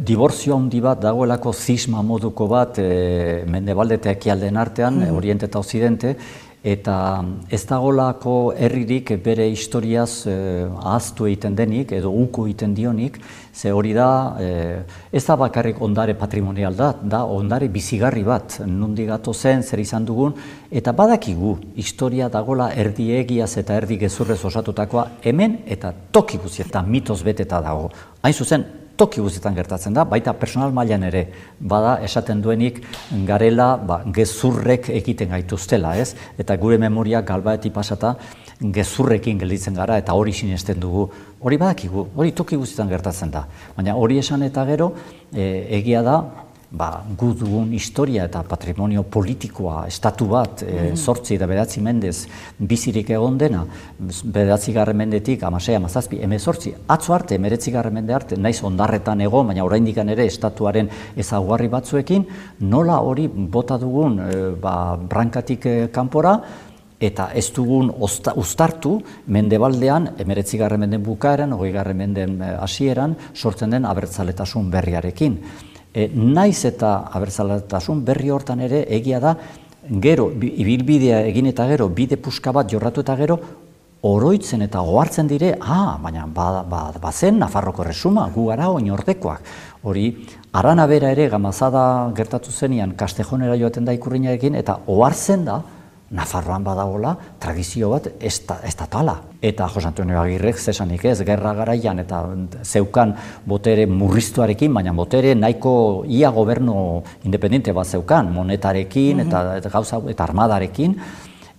diborzio 0.09 0.55
handi 0.55 0.79
bat 0.79 1.01
dagoelako 1.03 1.51
zisma 1.51 2.01
moduko 2.01 2.47
bat 2.47 2.77
eh, 2.79 3.43
mende 3.45 3.73
baldeteak 3.75 4.27
artean, 4.27 5.01
mm. 5.01 5.15
oriente 5.17 5.45
eta 5.45 5.59
occidente, 5.59 6.15
eta 6.65 6.97
ez 7.53 7.61
dagolako 7.69 8.35
herririk 8.57 9.11
bere 9.21 9.45
historiaz 9.51 10.25
eh, 10.25 10.65
ahaztu 10.65 11.27
egiten 11.29 11.53
denik 11.55 11.91
edo 11.93 12.09
uko 12.09 12.47
egiten 12.47 12.73
dionik, 12.73 13.19
ze 13.53 13.69
hori 13.71 13.93
da, 13.93 14.07
eh, 14.41 14.79
ez 15.11 15.23
da 15.27 15.35
bakarrik 15.37 15.81
ondare 15.81 16.15
patrimonial 16.17 16.73
da, 16.75 16.91
da 17.01 17.21
ondare 17.29 17.69
bizigarri 17.69 18.23
bat, 18.25 18.59
nundi 18.65 19.05
gato 19.05 19.33
zen, 19.33 19.61
zer 19.61 19.79
izan 19.79 20.05
dugun, 20.05 20.33
eta 20.71 20.91
badakigu 20.91 21.53
historia 21.75 22.31
dagola 22.33 22.71
erdi 22.73 23.11
egiaz 23.19 23.51
eta 23.61 23.77
erdi 23.77 23.99
gezurrez 24.01 24.41
osatutakoa 24.49 25.05
hemen 25.21 25.59
eta 25.67 25.93
toki 26.11 26.41
guzti 26.41 26.65
eta 26.65 26.81
mitos 26.81 27.21
beteta 27.23 27.61
dago. 27.61 27.91
Hain 28.25 28.33
zuzen, 28.33 28.65
toki 28.97 29.21
guztietan 29.21 29.55
gertatzen 29.55 29.93
da, 29.93 30.05
baita 30.05 30.33
personal 30.39 30.73
mailan 30.75 31.03
ere, 31.09 31.25
bada 31.59 31.97
esaten 32.05 32.41
duenik 32.41 32.81
garela 33.27 33.75
ba, 33.77 34.01
gezurrek 34.15 34.89
egiten 34.95 35.29
gaituztela, 35.35 35.95
ez? 35.99 36.13
Eta 36.37 36.57
gure 36.61 36.77
memoria 36.81 37.21
galbaeti 37.21 37.71
pasata 37.75 38.15
gezurrekin 38.59 39.39
gelditzen 39.39 39.75
gara 39.75 39.97
eta 39.99 40.15
hori 40.15 40.33
sinesten 40.33 40.79
dugu. 40.79 41.09
Hori 41.45 41.57
badakigu, 41.61 42.07
hori 42.15 42.31
toki 42.31 42.55
guztietan 42.55 42.89
gertatzen 42.89 43.31
da. 43.31 43.45
Baina 43.75 43.95
hori 43.99 44.19
esan 44.21 44.43
eta 44.47 44.63
gero, 44.65 44.93
e, 45.33 45.67
egia 45.79 46.01
da, 46.05 46.21
ba, 46.71 47.03
gu 47.17 47.31
dugun 47.37 47.71
historia 47.73 48.25
eta 48.25 48.41
patrimonio 48.47 49.03
politikoa, 49.03 49.85
estatu 49.87 50.27
bat, 50.29 50.63
e, 50.65 50.91
sortzi 50.95 51.35
eta 51.37 51.47
bedatzi 51.49 51.81
mendez 51.81 52.27
bizirik 52.57 53.09
egon 53.15 53.37
dena, 53.37 53.63
bedatzi 54.23 54.73
garren 54.75 54.97
mendetik, 54.97 55.43
amasei, 55.43 55.75
amazazpi, 55.77 56.19
eme 56.25 56.39
sortzi, 56.39 56.73
atzo 56.87 57.13
arte, 57.15 57.35
emeretzi 57.35 57.71
garren 57.71 57.93
mende 57.93 58.15
arte, 58.15 58.37
naiz 58.37 58.61
ondarretan 58.63 59.21
egon, 59.21 59.47
baina 59.51 59.65
oraindik 59.65 59.97
ere 60.05 60.25
estatuaren 60.25 60.89
ezaguarri 61.15 61.67
batzuekin, 61.71 62.25
nola 62.59 62.99
hori 63.01 63.27
bota 63.27 63.77
dugun 63.77 64.19
e, 64.19 64.39
ba, 64.61 64.95
brankatik 64.97 65.65
e, 65.65 65.75
kanpora, 65.93 66.39
eta 67.05 67.29
ez 67.35 67.49
dugun 67.53 67.91
osta, 68.01 68.33
ustartu 68.39 68.97
mendebaldean, 69.27 70.13
emeretzi 70.23 70.57
garren 70.57 70.79
menden 70.79 71.03
bukaeran, 71.03 71.53
hogei 71.53 71.71
garren 71.75 71.97
menden 71.99 72.41
hasieran, 72.41 73.15
sortzen 73.35 73.75
den 73.75 73.85
abertzaletasun 73.85 74.71
berriarekin 74.71 75.39
e, 75.95 76.09
naiz 76.13 76.65
eta 76.67 76.95
abertzaletasun 77.15 78.03
berri 78.05 78.29
hortan 78.35 78.59
ere 78.67 78.83
egia 78.97 79.21
da 79.23 79.35
gero 80.01 80.27
ibilbidea 80.35 81.21
egin 81.29 81.47
eta 81.53 81.67
gero 81.69 81.87
bide 81.89 82.17
puska 82.17 82.51
bat 82.51 82.71
jorratu 82.71 83.05
eta 83.05 83.15
gero 83.15 83.39
oroitzen 84.05 84.61
eta 84.61 84.83
ohartzen 84.85 85.27
dire, 85.27 85.55
ah, 85.61 85.97
baina 86.01 86.27
ba, 86.29 86.63
ba, 86.69 86.81
bazen 87.01 87.39
Nafarroko 87.41 87.83
resuma, 87.83 88.27
gu 88.29 88.43
gara 88.51 88.67
oinordekoak. 88.69 89.47
Hori, 89.89 90.05
arana 90.53 90.85
bera 90.85 91.09
ere 91.15 91.25
gamazada 91.29 92.11
gertatu 92.17 92.51
zenian 92.51 92.93
kastejonera 92.99 93.57
joaten 93.57 93.85
da 93.85 93.95
ikurriñarekin 93.97 94.57
eta 94.61 94.77
ohartzen 94.85 95.45
da, 95.45 95.61
Nafarroan 96.13 96.63
badagola 96.63 97.15
tradizio 97.41 97.89
bat 97.89 98.07
estatala. 98.21 99.15
Eta 99.41 99.67
Jos 99.73 99.85
Antonio 99.85 100.19
Agirrek 100.21 100.59
zesanik 100.59 101.05
ez, 101.09 101.17
gerra 101.25 101.53
garaian 101.57 101.99
eta 101.99 102.21
zeukan 102.61 103.15
botere 103.45 103.87
murriztuarekin, 103.89 104.73
baina 104.73 104.93
botere 104.93 105.33
nahiko 105.35 106.03
ia 106.05 106.29
gobernu 106.29 107.01
independente 107.23 107.73
bat 107.73 107.87
zeukan, 107.87 108.31
monetarekin 108.33 109.25
eta, 109.25 109.43
eta 109.57 109.73
gauza 109.73 110.01
eta 110.13 110.23
armadarekin, 110.29 110.95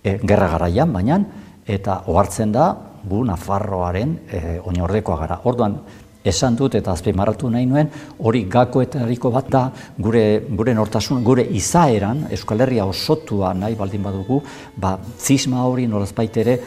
e, 0.03 0.17
gerra 0.23 0.47
garaian, 0.55 0.93
baina 0.95 1.19
eta 1.67 2.01
ohartzen 2.07 2.55
da 2.55 2.71
gu 3.07 3.23
Nafarroaren 3.27 4.19
e, 4.31 4.59
oinordekoa 4.63 5.17
gara. 5.19 5.41
Orduan, 5.43 5.81
esan 6.23 6.55
dut 6.55 6.75
eta 6.75 6.91
azpimarratu 6.91 7.49
nahi 7.49 7.65
nuen, 7.65 7.89
hori 8.19 8.43
gakoetariko 8.49 9.31
bat 9.31 9.49
da 9.51 9.63
gure, 9.97 10.23
gure 10.49 10.73
nortasun, 10.73 11.23
gure 11.23 11.45
izaeran, 11.59 12.25
Euskal 12.31 12.61
Herria 12.65 12.85
osotua 12.85 13.53
nahi 13.53 13.75
baldin 13.75 14.03
badugu, 14.03 14.41
ba, 14.75 14.97
zisma 15.19 15.63
hori 15.65 15.87
nolazpait 15.87 16.37
ere 16.37 16.59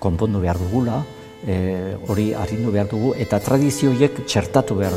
konpondu 0.00 0.40
behar 0.40 0.58
dugula, 0.58 1.02
e, 1.46 1.96
hori 2.08 2.30
harindu 2.36 2.72
behar 2.72 2.88
dugu, 2.90 3.14
eta 3.18 3.40
tradizioiek 3.40 4.24
txertatu 4.26 4.76
behar 4.80 4.96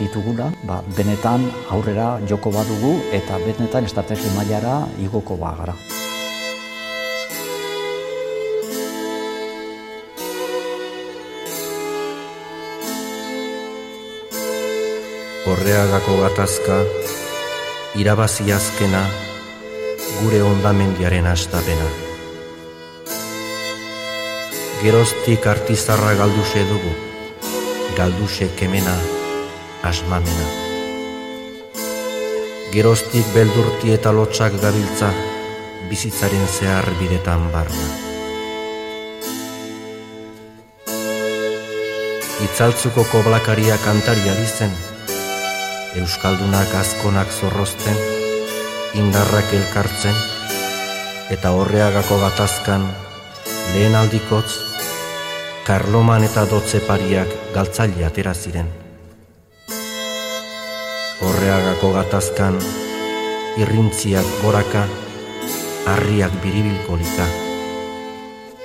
ditugula, 0.00 0.50
ba, 0.68 0.82
benetan 0.96 1.48
aurrera 1.70 2.14
joko 2.28 2.52
badugu, 2.54 2.98
eta 3.12 3.40
benetan 3.46 3.90
estrategi 3.90 4.32
mailara 4.36 4.82
igoko 5.02 5.40
bagara. 5.40 5.76
Horreagako 15.42 16.20
gatazka, 16.20 16.76
irabazi 17.98 18.52
azkena, 18.54 19.00
gure 20.20 20.38
ondamendiaren 20.46 21.26
astapena. 21.26 21.88
Geroztik 24.84 25.48
artizarra 25.50 26.12
galduse 26.20 26.62
dugu, 26.68 26.92
galduse 27.96 28.46
kemena, 28.60 28.94
asmamena. 29.90 30.46
Geroztik 32.70 33.34
beldurti 33.34 33.96
eta 33.96 34.14
lotxak 34.14 34.60
gabiltza, 34.62 35.10
bizitzaren 35.90 36.46
zehar 36.46 36.86
bidetan 37.02 37.50
barna. 37.50 37.90
Itzaltzuko 42.46 43.08
koblakaria 43.10 43.82
kantaria 43.82 44.38
dizen, 44.38 44.91
Euskaldunak 45.92 46.70
azkonak 46.72 47.28
zorrozten, 47.28 47.98
indarrak 48.96 49.50
elkartzen, 49.52 50.16
eta 51.34 51.50
horreagako 51.52 52.16
gatazkan 52.22 52.86
lehen 53.74 53.98
aldikotz, 54.00 54.54
karloman 55.68 56.24
eta 56.24 56.46
dotze 56.48 56.80
pariak 56.88 57.36
galtzaile 57.52 58.08
atera 58.08 58.32
ziren. 58.32 58.72
Horreagako 61.20 61.92
gatazkan 62.00 62.56
irrintziak 63.60 64.34
goraka, 64.40 64.88
harriak 65.92 66.40
biribilkolika, 66.40 67.28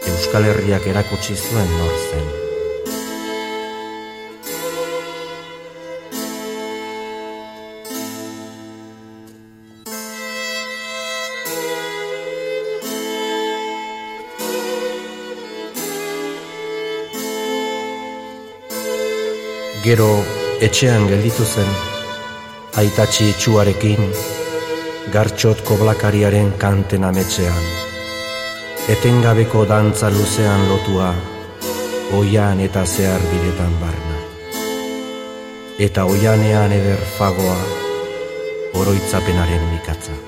Euskal 0.07 0.47
Herriak 0.47 0.87
erakutsi 0.95 1.35
zuen 1.35 1.73
nor 1.75 2.03
zen. 2.07 2.46
Gero 19.87 20.19
etxean 20.59 21.05
gelditu 21.07 21.45
zen, 21.47 21.67
aitatxi 22.81 23.29
itxuarekin, 23.31 24.01
gartxot 25.13 25.61
koblakariaren 25.69 26.49
kanten 26.59 27.05
ametxean. 27.07 27.69
Etengabeko 28.91 29.63
dantza 29.69 30.09
luzean 30.11 30.67
lotua, 30.67 31.13
oian 32.19 32.59
eta 32.67 32.83
zehar 32.83 33.23
bidetan 33.31 33.77
barna. 33.79 34.17
Eta 35.87 36.03
oianean 36.03 36.75
eder 36.81 37.07
fagoa, 37.15 37.61
oroitzapenaren 38.81 39.71
mikatza. 39.71 40.19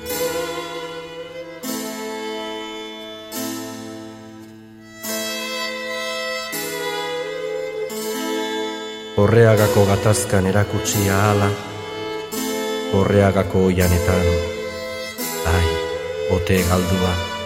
Horreagako 9.20 9.82
gatazkan 9.84 10.46
erakutsi 10.48 11.10
ahala, 11.12 11.50
horreagako 12.96 13.66
oianetan, 13.68 14.30
ai, 15.56 15.66
ote 16.38 16.62
galdua. 16.70 17.39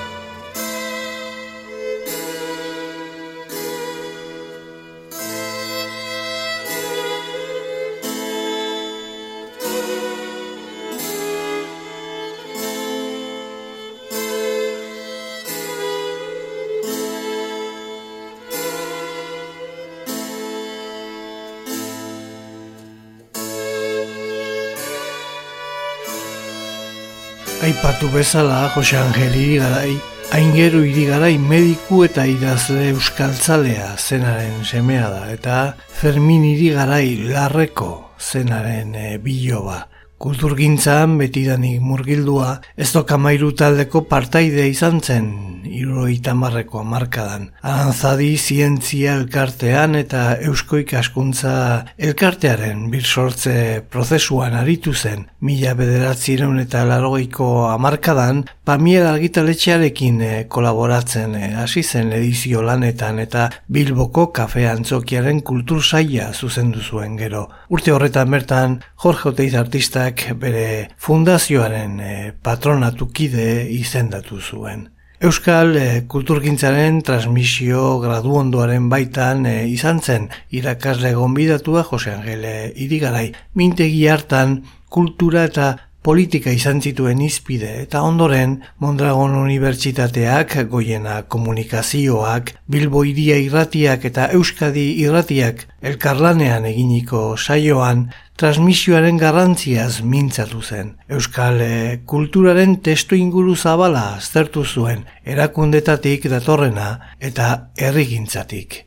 Aipatu 28.04 28.18
bezala 28.18 28.68
Jose 28.76 28.98
Angel 28.98 29.32
irigarai, 29.32 29.94
aingeru 30.36 30.82
irigarai 30.84 31.38
mediku 31.39 32.02
eta 32.04 32.26
idazle 32.28 32.89
euskaltzalea 32.89 33.94
zenaren 33.96 34.66
semea 34.68 35.08
da, 35.08 35.22
eta 35.32 35.60
Fermin 35.88 36.44
irigarai 36.44 37.16
larreko 37.32 38.12
zenaren 38.20 38.92
e, 39.00 39.18
biloba. 39.24 39.86
Kulturgintzan 40.17 41.17
betidanik 41.19 41.82
murgildua, 41.84 42.60
ez 42.78 42.91
dokamairu 42.93 43.52
taldeko 43.60 44.06
partaide 44.08 44.69
izan 44.71 45.02
zen, 45.02 45.32
iruroita 45.67 46.34
marreko 46.38 46.80
amarkadan. 46.80 47.49
Arantzadi 47.65 48.30
zientzia 48.38 49.15
elkartean 49.19 49.97
eta 49.99 50.23
eusko 50.47 50.80
ikaskuntza 50.84 51.54
elkartearen 51.97 52.86
bir 52.93 53.04
sortze 53.04 53.56
prozesuan 53.91 54.56
aritu 54.60 54.93
zen. 54.93 55.28
Mila 55.43 55.73
bederatzireun 55.80 56.60
eta 56.63 56.86
larogeiko 56.88 57.49
amarkadan, 57.71 58.43
pamiel 58.63 59.08
argitaletxearekin 59.10 60.21
eh, 60.23 60.36
kolaboratzen 60.47 61.36
eh, 61.36 61.52
hasi 61.60 61.84
zen 61.84 62.13
edizio 62.15 62.63
lanetan 62.63 63.19
eta 63.19 63.49
Bilboko 63.67 64.30
kafe 64.36 64.67
antzokiaren 64.69 65.41
kultur 65.41 65.84
saia 65.84 66.32
zuzendu 66.34 66.80
zuen 66.80 67.17
gero. 67.17 67.47
Urte 67.74 67.90
horretan 67.90 68.30
bertan, 68.30 68.74
Jorge 69.02 69.32
Oteiz 69.32 69.56
artistak 69.58 70.28
bere 70.38 70.66
fundazioaren 71.02 71.96
e, 72.06 72.12
patronatukide 72.46 73.48
izendatu 73.74 74.38
zuen. 74.38 74.84
Euskal 75.26 75.74
e, 75.80 75.86
kulturgintzaren 76.12 77.00
transmisio 77.08 77.96
gradu 78.04 78.36
ondoaren 78.44 78.92
baitan 78.92 79.48
e, 79.50 79.56
izan 79.74 80.04
zen 80.06 80.30
irakasle 80.54 81.16
gonbidatua 81.18 81.82
Jose 81.90 82.14
Angele 82.14 82.54
irigarai. 82.86 83.32
Mintegi 83.58 84.06
hartan 84.06 84.60
kultura 84.94 85.48
eta 85.50 85.72
politika 86.04 86.52
izan 86.52 86.82
zituen 86.82 87.22
izpide 87.24 87.70
eta 87.82 88.02
ondoren 88.04 88.58
Mondragon 88.84 89.36
Unibertsitateak, 89.39 90.58
Goiena 90.70 91.22
Komunikazioak, 91.24 92.54
Bilbo 92.68 93.06
Iria 93.08 93.39
Irratiak 93.39 94.06
eta 94.12 94.28
Euskadi 94.36 94.86
Irratiak 95.06 95.66
elkarlanean 95.82 96.68
eginiko 96.68 97.24
saioan 97.38 98.08
transmisioaren 98.38 99.18
garrantziaz 99.18 100.02
mintzatu 100.04 100.62
zen. 100.62 100.96
Euskal 101.10 101.62
eh, 101.62 102.00
kulturaren 102.06 102.80
testu 102.86 103.16
inguru 103.16 103.56
zabala 103.56 104.08
aztertu 104.18 104.66
zuen 104.66 105.06
erakundetatik 105.24 106.28
datorrena 106.32 106.89
eta 107.20 107.54
herrigintzatik. 107.78 108.84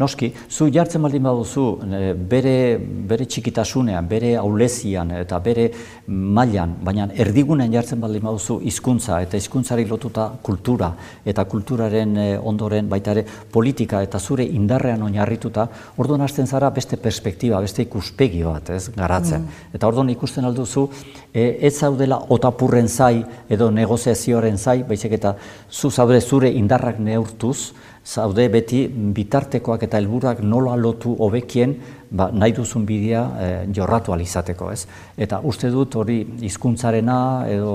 Noski, 0.00 0.30
zu 0.48 0.70
jartzen 0.72 1.02
baldin 1.04 1.26
baduzu 1.26 1.64
eh, 1.84 2.12
bere, 2.14 2.54
bere 2.80 3.26
txikitasunean, 3.28 4.06
bere 4.08 4.30
aulezian 4.40 5.10
eta 5.18 5.38
bere 5.44 5.66
mailan, 6.08 6.72
baina 6.86 7.08
erdigunen 7.20 7.72
jartzen 7.74 8.00
baldin 8.00 8.24
baduzu 8.24 8.60
hizkuntza 8.64 9.20
eta 9.26 9.36
hizkuntzari 9.36 9.84
lotuta 9.90 10.30
kultura 10.42 10.94
eta 11.28 11.44
kulturaren 11.44 12.16
eh, 12.16 12.30
ondoren 12.40 12.88
baita 12.88 13.12
ere 13.12 13.26
politika 13.52 14.00
eta 14.06 14.18
zure 14.18 14.46
indarrean 14.46 15.02
oinarrituta, 15.04 15.66
orduan 16.00 16.24
hasten 16.24 16.48
zara 16.48 16.70
beste 16.72 16.96
perspektiba, 16.96 17.60
beste 17.60 17.84
ikuspegi 17.84 18.42
bat, 18.46 18.72
ez, 18.72 18.88
garatzen. 18.96 19.44
Mm. 19.44 19.76
Eta 19.76 19.90
orduan 19.90 20.10
ikusten 20.14 20.48
alduzu, 20.48 20.86
e, 21.32 21.44
ez 21.68 21.74
zaudela 21.76 22.22
otapurren 22.32 22.88
zai 22.88 23.24
edo 23.52 23.70
negoziazioaren 23.74 24.58
zai, 24.58 24.80
baizik 24.88 25.18
eta 25.20 25.36
zu 25.70 25.90
zaude 25.90 26.20
zure 26.20 26.50
indarrak 26.56 26.98
neurtuz, 26.98 27.72
zaude 28.10 28.48
beti 28.50 28.80
bitartekoak 28.90 29.84
eta 29.86 29.98
helburuak 30.00 30.40
nola 30.42 30.74
lotu 30.76 31.12
hobekien 31.22 31.76
ba, 32.10 32.26
nahi 32.32 32.52
duzun 32.56 32.82
bidea 32.86 33.20
e, 33.38 33.50
jorratu 33.76 34.14
alizateko, 34.14 34.70
ez? 34.74 34.86
Eta 35.14 35.38
uste 35.46 35.70
dut 35.70 35.94
hori 36.00 36.18
hizkuntzarena 36.48 37.18
edo 37.50 37.74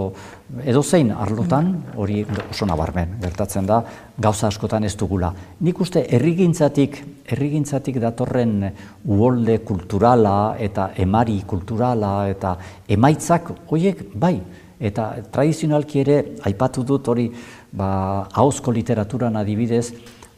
edo 0.68 0.82
zein 0.84 1.10
arlotan 1.12 1.72
hori 1.98 2.20
oso 2.50 2.68
nabarmen 2.68 3.16
gertatzen 3.22 3.66
da 3.66 3.80
gauza 4.28 4.50
askotan 4.52 4.84
ez 4.84 4.94
dugula. 5.00 5.32
Nik 5.66 5.80
uste 5.82 6.04
herrigintzatik 6.18 7.00
herrigintzatik 7.32 8.02
datorren 8.04 8.60
uolde 9.06 9.58
kulturala 9.66 10.56
eta 10.60 10.92
emari 11.02 11.40
kulturala 11.48 12.14
eta 12.30 12.58
emaitzak 12.98 13.54
hoiek 13.72 14.04
bai 14.14 14.36
eta 14.80 15.14
tradizionalki 15.32 16.02
ere 16.04 16.18
aipatu 16.44 16.84
dut 16.84 17.08
hori 17.08 17.30
ba 17.72 18.28
ahozko 18.34 18.72
literaturan 18.76 19.36
adibidez 19.40 19.94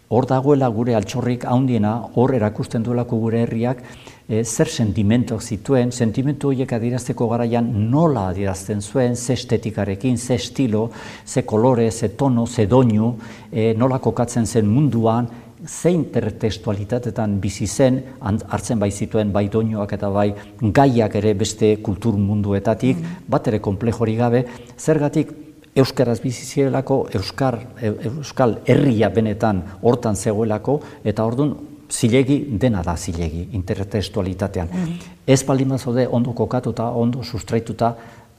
hor 0.09 0.25
dagoela 0.25 0.69
gure 0.71 0.95
altxorrik 0.95 1.45
handiena, 1.47 1.97
hor 2.15 2.33
erakusten 2.35 2.83
duelako 2.83 3.19
gure 3.25 3.41
herriak, 3.43 3.81
e, 4.27 4.43
zer 4.43 4.69
sentimentok 4.71 5.41
zituen, 5.41 5.91
sentimentu 5.91 6.51
horiek 6.51 6.71
adirazteko 6.77 7.27
garaian 7.31 7.67
nola 7.91 8.27
adirazten 8.31 8.81
zuen, 8.81 9.15
ze 9.15 9.33
estetikarekin, 9.33 10.17
ze 10.17 10.35
estilo, 10.35 10.89
ze 11.25 11.43
kolore, 11.43 11.91
ze 11.91 12.09
tono, 12.09 12.45
ze 12.45 12.67
doinu, 12.67 13.15
e, 13.51 13.73
nola 13.73 13.99
kokatzen 13.99 14.45
zen 14.45 14.67
munduan, 14.67 15.27
ze 15.65 15.89
intertextualitatetan 15.91 17.39
bizi 17.41 17.67
zen, 17.67 18.03
hartzen 18.21 18.79
bai 18.79 18.91
zituen 18.91 19.31
bai 19.33 19.47
doinuak 19.49 19.91
eta 19.93 20.09
bai 20.09 20.33
gaiak 20.61 21.15
ere 21.15 21.33
beste 21.33 21.77
kultur 21.81 22.15
munduetatik, 22.15 22.97
mm. 22.97 23.27
bat 23.27 23.47
ere 23.47 23.59
komplejori 23.59 24.15
gabe, 24.15 24.45
zergatik 24.77 25.46
euskaraz 25.77 26.19
bizi 26.21 26.45
zirelako, 26.45 27.07
euskar, 27.17 27.59
euskal 27.81 28.57
herria 28.65 29.09
benetan 29.13 29.63
hortan 29.81 30.15
zegoelako, 30.15 30.79
eta 31.05 31.25
ordun 31.25 31.55
zilegi 31.91 32.39
dena 32.59 32.83
da 32.83 32.97
zilegi, 32.97 33.47
intertextualitatean. 33.53 34.73
Mm 34.73 35.15
Ez 35.27 35.43
baldin 35.43 35.77
zaude 35.77 36.07
ondo 36.07 36.31
kokatuta, 36.31 36.85
ondo 36.95 37.23
sustraituta, 37.23 37.89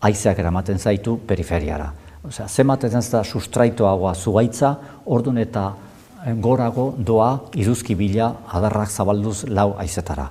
aizeak 0.01 0.39
eramaten 0.39 0.79
zaitu 0.79 1.19
periferiara. 1.27 1.91
Osea, 2.25 2.49
zematen 2.49 2.91
da 3.13 3.23
sustraituagoa 3.25 4.15
zuaitza, 4.15 4.75
ordun 5.05 5.39
eta 5.39 5.67
gorago 6.41 6.95
doa 6.99 7.31
iduzki 7.55 7.95
bila 7.95 8.33
adarrak 8.49 8.89
zabalduz 8.91 9.45
lau 9.49 9.75
aizetara 9.79 10.31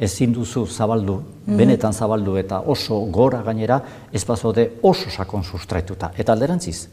ezin 0.00 0.32
duzu 0.32 0.66
zabaldu, 0.66 1.20
mhm. 1.46 1.56
benetan 1.56 1.92
zabaldu 1.92 2.36
eta 2.40 2.62
oso 2.66 3.02
gora 3.12 3.42
gainera, 3.42 3.80
ez 4.12 4.24
bazode 4.24 4.70
oso 4.82 5.10
sakon 5.10 5.44
sustraituta. 5.44 6.12
Eta 6.16 6.32
alderantziz, 6.32 6.88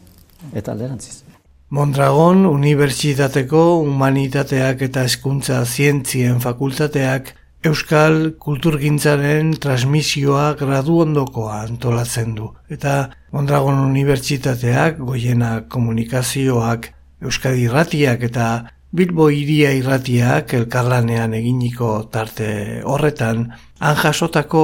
eta 0.54 0.72
alderantziz. 0.72 1.22
Mondragon 1.70 2.46
Unibertsitateko 2.48 3.62
Humanitateak 3.82 4.86
eta 4.86 5.02
Hezkuntza 5.04 5.58
Zientzien 5.66 6.38
Fakultateak 6.40 7.34
Euskal 7.68 8.36
Kulturgintzaren 8.40 9.50
transmisioa 9.60 10.52
gradu 10.56 11.00
ondokoa 11.02 11.58
antolatzen 11.66 12.36
du. 12.38 12.52
Eta 12.70 13.10
Mondragon 13.34 13.82
Unibertsitateak, 13.82 15.02
Goiena 15.02 15.50
Komunikazioak, 15.68 16.88
Euskadi 17.20 17.66
Ratiak 17.68 18.22
eta 18.30 18.48
Bilbo 18.88 19.26
iria 19.28 19.74
irratiak 19.76 20.54
elkarlanean 20.56 21.34
eginiko 21.36 22.08
tarte 22.08 22.80
horretan, 22.88 23.42
han 23.84 23.96
jasotako 24.00 24.62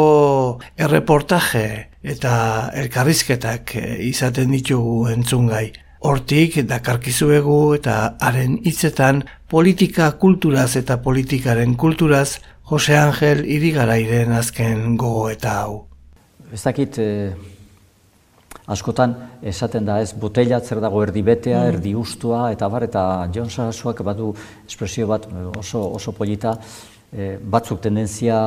erreportaje 0.81 1.67
eta 2.01 2.33
elkarrizketak 2.73 3.75
izaten 4.09 4.55
ditugu 4.57 5.11
entzungai. 5.13 5.67
Hortik 6.09 6.57
dakarkizuegu 6.69 7.59
eta 7.77 8.17
haren 8.21 8.59
hitzetan 8.65 9.23
politika 9.49 10.11
kulturaz 10.21 10.71
eta 10.81 10.99
politikaren 11.05 11.77
kulturaz 11.77 12.41
Jose 12.71 12.97
Angel 12.97 13.45
irigarairen 13.45 14.33
azken 14.33 14.97
gogo 14.97 15.29
eta 15.29 15.59
hau. 15.61 15.83
Ez 16.53 16.63
dakit, 16.65 16.99
eh, 16.99 17.33
askotan 18.67 19.15
esaten 19.43 19.85
da 19.85 19.99
ez 20.01 20.13
botella 20.13 20.61
zer 20.61 20.81
dago 20.81 21.03
erdi 21.03 21.23
betea, 21.23 21.61
mm. 21.61 21.75
erdi 21.75 21.95
ustua 21.95 22.49
eta 22.53 22.69
bar 22.69 22.87
eta 22.89 23.29
John 23.35 23.51
Sarasuak 23.51 24.03
badu 24.03 24.33
espresio 24.67 25.07
bat 25.07 25.29
oso 25.59 25.83
oso 25.99 26.13
polita 26.13 26.55
e, 27.13 27.37
batzuk 27.39 27.83
tendentzia 27.85 28.39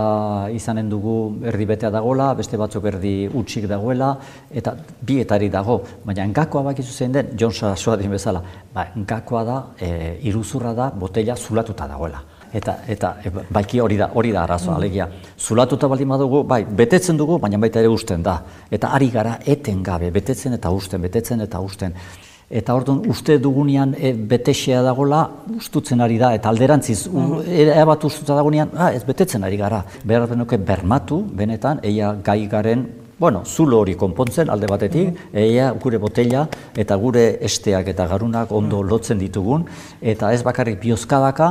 izanen 0.53 0.89
dugu 0.89 1.17
erdi 1.51 1.67
betea 1.69 1.91
dagola, 1.93 2.31
beste 2.39 2.57
batzuk 2.57 2.87
erdi 2.91 3.15
utxik 3.27 3.67
dagoela 3.69 4.15
eta 4.51 4.75
bietari 5.01 5.49
dago, 5.53 5.81
baina 6.05 6.25
engakoa 6.25 6.63
bakizu 6.71 6.93
zein 6.93 7.11
den 7.11 7.37
John 7.37 7.53
Sarasua 7.53 7.97
din 7.97 8.11
bezala, 8.11 8.43
ba 8.73 8.89
engakoa 8.95 9.43
da 9.43 9.59
e, 9.79 10.17
iruzurra 10.23 10.73
da 10.73 10.89
botella 10.91 11.35
zulatuta 11.35 11.87
dagoela. 11.87 12.36
Eta, 12.53 12.77
eta 12.87 13.15
e, 13.23 13.31
baiki 13.49 13.81
hori 13.83 13.97
da, 13.97 14.11
hori 14.13 14.31
da 14.31 14.43
arazoa, 14.43 14.73
mm. 14.73 14.77
alegia. 14.77 15.09
Zulatuta 15.37 15.87
baldin 15.87 16.09
badugu, 16.09 16.43
bai, 16.47 16.63
betetzen 16.65 17.17
dugu, 17.17 17.39
baina 17.39 17.57
baita 17.57 17.79
ere 17.79 17.91
usten 17.91 18.23
da. 18.23 18.39
Eta 18.71 18.93
ari 18.95 19.09
gara 19.13 19.37
eten 19.45 19.83
gabe, 19.83 20.11
betetzen 20.11 20.53
eta 20.57 20.71
usten, 20.71 21.01
betetzen 21.01 21.41
eta 21.41 21.59
usten. 21.59 21.95
Eta 22.47 22.75
orduan 22.79 23.01
uste 23.11 23.35
dugunean 23.43 23.91
e, 23.99 24.13
betexea 24.13 24.79
dagola, 24.81 25.25
ustutzen 25.57 25.99
ari 26.01 26.17
da, 26.17 26.31
eta 26.33 26.47
alderantziz, 26.49 27.07
mm 27.07 27.33
-hmm. 27.41 27.85
bat 27.85 28.03
ustutzen 28.03 28.35
dagonean, 28.35 28.69
ah, 28.77 28.93
ez 28.93 29.03
betetzen 29.03 29.43
ari 29.43 29.57
gara. 29.57 29.83
Behar 30.03 30.27
benuke 30.29 30.57
bermatu, 30.57 31.25
benetan, 31.33 31.79
eia 31.83 32.15
gai 32.23 32.47
garen, 32.47 32.87
bueno, 33.19 33.43
zulo 33.45 33.79
hori 33.79 33.95
konpontzen 33.95 34.49
alde 34.49 34.67
batetik, 34.69 35.07
mm 35.09 35.37
eia 35.37 35.71
gure 35.73 35.97
botella 35.97 36.47
eta 36.75 36.95
gure 36.95 37.37
esteak 37.41 37.87
eta 37.87 38.07
garunak 38.07 38.51
ondo 38.51 38.81
lotzen 38.83 39.19
ditugun, 39.19 39.65
eta 40.01 40.31
ez 40.33 40.43
bakarrik 40.43 40.79
biozkadaka, 40.79 41.49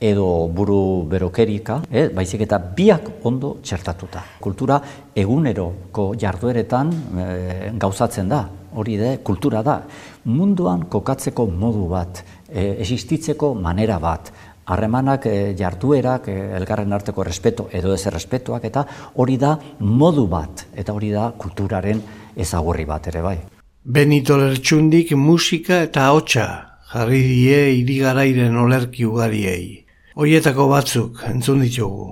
edo 0.00 0.48
buru 0.48 1.06
berokerika, 1.08 1.82
eh, 1.90 2.08
baizik 2.14 2.42
eta 2.46 2.58
biak 2.58 3.24
ondo 3.24 3.58
txertatuta. 3.62 4.22
Kultura 4.40 4.80
eguneroko 5.14 6.14
jardueretan 6.20 6.92
eh, 7.18 7.70
gauzatzen 7.78 8.28
da, 8.28 8.42
hori 8.74 8.96
da, 9.00 9.16
kultura 9.18 9.62
da. 9.62 9.80
Munduan 10.24 10.86
kokatzeko 10.90 11.46
modu 11.46 11.88
bat, 11.88 12.24
eh, 12.48 12.76
existitzeko 12.80 13.54
manera 13.54 13.98
bat, 13.98 14.32
harremanak, 14.66 15.26
e, 15.26 15.54
jarduerak, 15.56 16.28
e, 16.28 16.36
elgarren 16.58 16.92
arteko 16.92 17.24
respeto 17.24 17.68
edo 17.72 17.94
ez 17.94 18.06
errespetuak, 18.06 18.64
eta 18.64 18.84
hori 19.14 19.38
da 19.38 19.56
modu 19.78 20.26
bat, 20.26 20.66
eta 20.74 20.92
hori 20.92 21.12
da 21.14 21.30
kulturaren 21.38 22.02
ezagurri 22.36 22.84
bat 22.84 23.06
ere 23.06 23.22
bai. 23.22 23.36
Benito 23.84 24.36
Lertxundik 24.36 25.12
musika 25.14 25.84
eta 25.86 26.10
hotxa 26.10 26.46
jarri 26.90 27.22
die 27.22 27.60
irigarairen 27.78 28.56
olerki 28.58 29.06
ugariei. 29.06 29.85
Hoietako 30.16 30.64
batzuk 30.70 31.18
entzun 31.28 31.58
ditugu, 31.60 32.06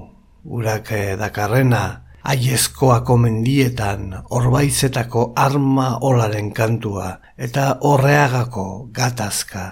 urak 0.45 0.90
dakarrena, 1.17 1.85
aiezkoako 2.29 3.17
mendietan, 3.23 4.11
orbaizetako 4.29 5.23
arma 5.40 5.87
olaren 6.05 6.51
kantua, 6.53 7.14
eta 7.40 7.79
horreagako 7.81 8.67
gatazka, 8.93 9.64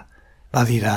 badira 0.48 0.96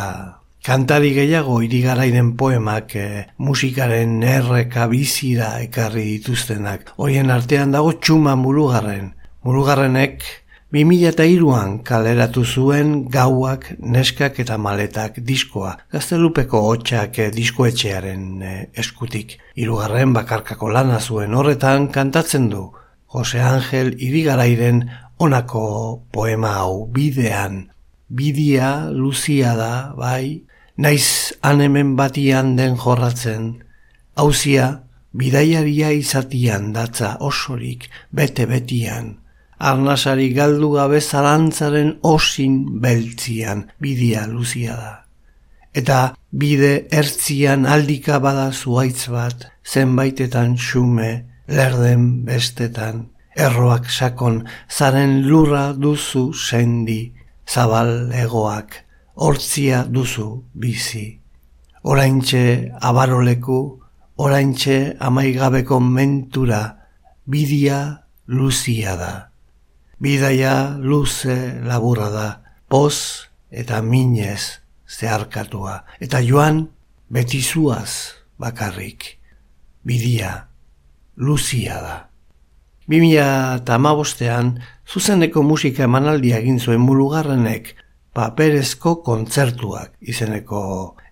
Kantari 0.66 1.12
gehiago 1.14 1.60
irigarairen 1.62 2.32
poemak 2.40 2.96
e, 2.98 3.10
musikaren 3.38 4.16
erreka 4.26 4.88
bizira 4.90 5.60
ekarri 5.62 6.06
dituztenak. 6.16 6.96
Hoien 6.98 7.30
artean 7.36 7.76
dago 7.76 7.92
txuma 8.00 8.34
murugarren. 8.40 9.12
Murugarrenek 9.46 10.24
2002an 10.76 11.78
kaleratu 11.88 12.42
zuen 12.44 13.06
gauak, 13.08 13.70
neskak 13.80 14.42
eta 14.44 14.58
maletak 14.60 15.22
diskoa. 15.24 15.72
Gaztelupeko 15.94 16.60
hotxak 16.68 17.20
e, 17.24 17.30
diskoetxearen 17.32 18.26
e, 18.44 18.52
eskutik. 18.84 19.38
Hirugarren 19.56 20.12
bakarkako 20.18 20.74
lana 20.76 21.00
zuen 21.00 21.32
horretan 21.32 21.88
kantatzen 21.96 22.50
du. 22.52 22.66
Jose 23.16 23.40
Angel 23.40 23.94
irigarairen 23.96 24.84
onako 25.18 25.64
poema 26.12 26.58
hau 26.60 26.90
bidean. 26.92 27.70
Bidia, 28.12 28.90
luzia 28.92 29.56
da, 29.56 29.94
bai, 29.96 30.44
naiz 30.76 31.32
anemen 31.42 31.96
batian 31.96 32.58
den 32.60 32.76
jorratzen, 32.76 33.54
hauzia 34.20 34.82
bidaiaria 35.16 35.96
izatian 35.96 36.74
datza 36.76 37.16
osorik 37.24 37.88
bete-betian, 38.12 39.16
arnasari 39.60 40.30
galdu 40.34 40.72
gabe 40.76 41.00
zalantzaren 41.02 42.00
osin 42.04 42.82
beltzian 42.82 43.66
bidia 43.82 44.28
luzia 44.28 44.76
da. 44.76 44.94
Eta 45.76 46.16
bide 46.32 46.88
ertzian 46.92 47.66
aldika 47.66 48.20
bada 48.24 48.52
zuaitz 48.52 49.10
bat, 49.12 49.50
zenbaitetan 49.66 50.56
xume, 50.56 51.26
lerden 51.48 52.24
bestetan, 52.26 53.10
erroak 53.36 53.90
sakon, 53.92 54.46
zaren 54.70 55.22
lurra 55.28 55.74
duzu 55.74 56.32
sendi, 56.34 57.12
zabal 57.48 58.12
egoak, 58.16 58.82
hortzia 59.16 59.84
duzu 59.84 60.30
bizi. 60.54 61.20
Oraintxe 61.84 62.72
abaroleku, 62.82 63.60
oraintxe 64.18 64.96
amaigabeko 65.00 65.80
mentura, 65.80 66.64
bidia 67.28 67.80
luzia 68.28 68.96
da. 68.96 69.14
Bidaia 70.00 70.76
luze 70.80 71.62
laburra 71.64 72.10
da, 72.12 72.28
poz 72.68 73.30
eta 73.52 73.82
minez 73.82 74.62
zeharkatua. 74.90 75.86
Eta 76.00 76.20
joan 76.20 76.68
betizuaz 77.10 78.20
bakarrik, 78.38 79.18
bidia 79.84 80.48
luzia 81.16 81.80
da. 81.82 81.96
Bimila 82.86 83.58
eta 83.62 83.80
amabostean, 83.80 84.60
zuzeneko 84.86 85.42
musika 85.42 85.88
emanaldia 85.88 86.38
egin 86.44 86.60
zuen 86.60 86.84
mulugarrenek 86.86 87.74
paperezko 88.14 89.00
kontzertuak 89.04 89.96
izeneko 90.02 90.62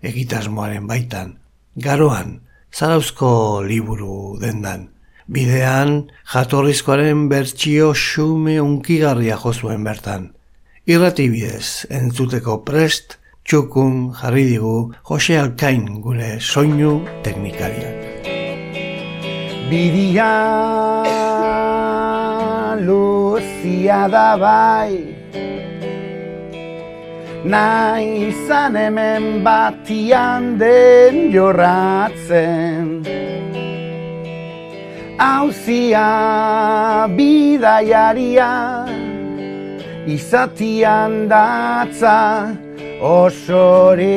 egitasmoaren 0.05 0.85
baitan. 0.87 1.37
Garoan, 1.75 2.41
zarauzko 2.73 3.63
liburu 3.65 4.37
dendan. 4.41 4.92
Bidean, 5.27 6.12
jatorrizkoaren 6.33 7.27
bertsio 7.31 7.93
xume 7.95 8.59
unkigarria 8.62 9.38
jozuen 9.39 9.83
bertan. 9.83 10.33
Irrati 10.86 11.29
bidez, 11.31 11.86
entzuteko 11.88 12.59
prest, 12.67 13.17
txukun 13.47 14.12
jarri 14.19 14.43
digu 14.49 14.91
Jose 15.07 15.38
Alkain 15.39 16.01
gure 16.03 16.39
soinu 16.39 16.99
teknikariak. 17.24 18.28
Bidia 19.71 20.32
luzia 22.84 24.07
da 24.11 24.30
bai 24.38 25.24
nahi 27.43 28.30
izan 28.30 28.76
hemen 28.76 29.43
batian 29.43 30.57
den 30.59 31.32
jorratzen. 31.32 33.03
Hauzia 35.24 37.07
bidaiaria 37.15 38.51
izatian 40.15 41.13
datza 41.32 42.17
osorik 42.99 44.11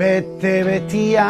bete 0.00 0.54
betian. 0.68 1.20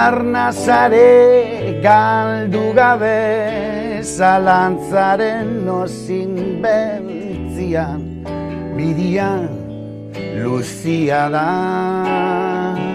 Arnazare 0.00 1.14
galdu 1.86 2.66
gabe 2.74 3.22
zalantzaren 4.02 5.48
nozin 5.70 6.34
beltzian. 6.66 8.02
Bidia 8.74 9.30
luzia 10.42 11.22
da 11.30 12.89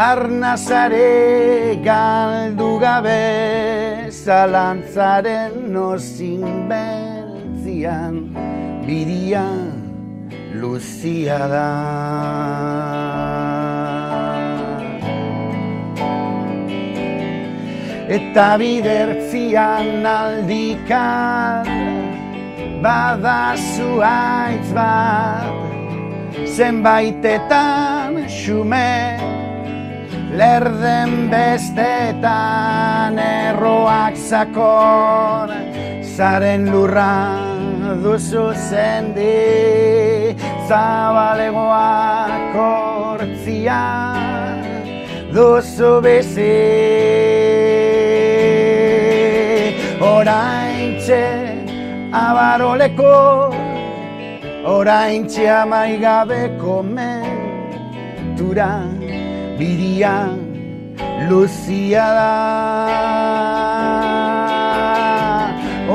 Arnazare 0.00 1.76
galdu 1.84 2.80
gabe 2.80 4.08
zalantzaren 4.08 5.52
nozin 5.74 6.44
beltzian 6.70 8.14
bidia 8.86 9.44
luzia 10.60 11.40
da. 11.52 11.68
Eta 18.16 18.48
bidertzian 18.62 20.06
aldikan 20.16 21.68
bada 22.86 23.42
zuaitz 23.74 24.70
bat 24.78 26.48
zenbaitetan 26.56 28.24
xume 28.40 29.20
lerden 30.38 31.30
bestetan 31.30 33.18
erroak 33.18 34.14
zakon 34.16 35.50
zaren 36.16 36.70
lurra 36.70 37.14
duzu 38.02 38.44
zendi 38.54 40.36
zabalegoak 40.68 42.54
hortzia 42.54 43.82
duzu 45.34 45.92
bizi. 46.04 46.58
Oraintxe 50.12 51.24
abaroleko 52.22 53.18
oraintxe 54.76 55.44
amaigabeko 55.58 56.78
mentura 56.96 58.70
bidia 59.60 60.14
luzia 61.28 62.06
da. 62.18 62.32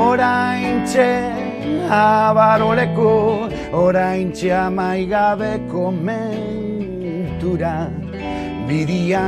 Oraintxe 0.06 1.08
abaroleko 1.98 3.14
oraintxe 3.82 4.52
amaigabeko 4.62 5.82
mentura. 6.06 7.74
Bidia 8.68 9.26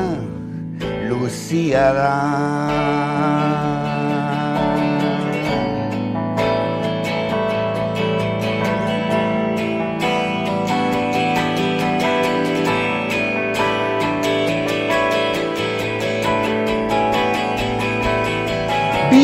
luzia 1.08 1.86
da 1.98 3.87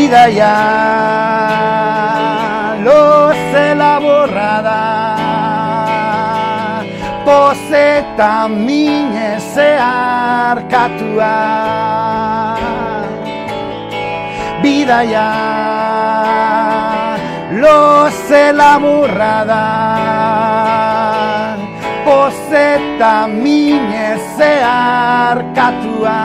bidaia 0.05 0.57
loze 2.85 3.67
laborrada 3.81 4.83
pozeta 7.25 8.33
mine 8.49 9.31
zeharkatua 9.55 11.35
loze 17.63 18.45
laburra 18.53 19.37
da 19.51 19.65
Pozeta 22.05 23.27
mine 23.27 24.19
zeharkatua 24.37 26.19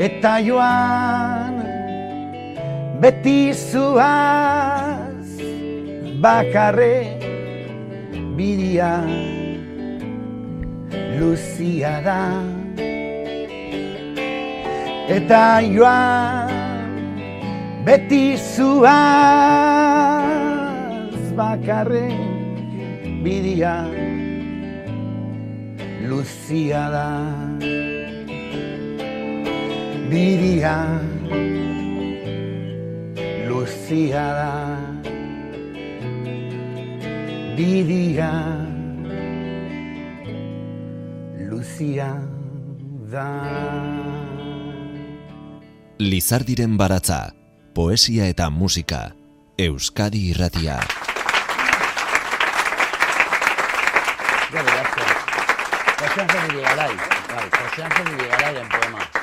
Eta 0.00 0.38
joan 0.40 1.60
beti 3.02 3.52
zuaz 3.52 5.28
bakarre 6.24 7.20
bidia. 8.32 9.04
Luzia 11.20 12.00
da. 12.00 12.22
Eta 15.18 15.60
joan 15.68 16.48
beti 17.84 18.40
zuaz 18.40 18.96
bakarre 21.36 22.08
bidia. 23.20 23.76
Luzia 26.08 26.88
da 26.88 27.79
bidia 30.10 30.74
luzia 33.46 34.24
da 34.38 34.54
bidia 37.54 38.32
luzia 41.46 42.10
da 43.12 43.28
Lizardiren 46.00 46.78
baratza, 46.80 47.34
poesia 47.76 48.24
eta 48.32 48.48
musika, 48.50 49.12
Euskadi 49.60 50.30
irratia. 50.32 50.78
Gero, 54.50 54.64
gazte. 54.64 55.04
Jose 56.00 56.20
Antonio 56.24 56.62
Garay. 56.64 56.96
Bai, 56.96 57.46
Jose 57.60 57.82
Antonio 57.84 58.28
Garayren 58.30 58.68
poema. 58.72 59.19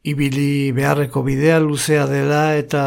Ibili 0.00 0.72
beharreko 0.72 1.20
bidea 1.20 1.58
luzea 1.60 2.06
dela 2.08 2.54
eta 2.56 2.82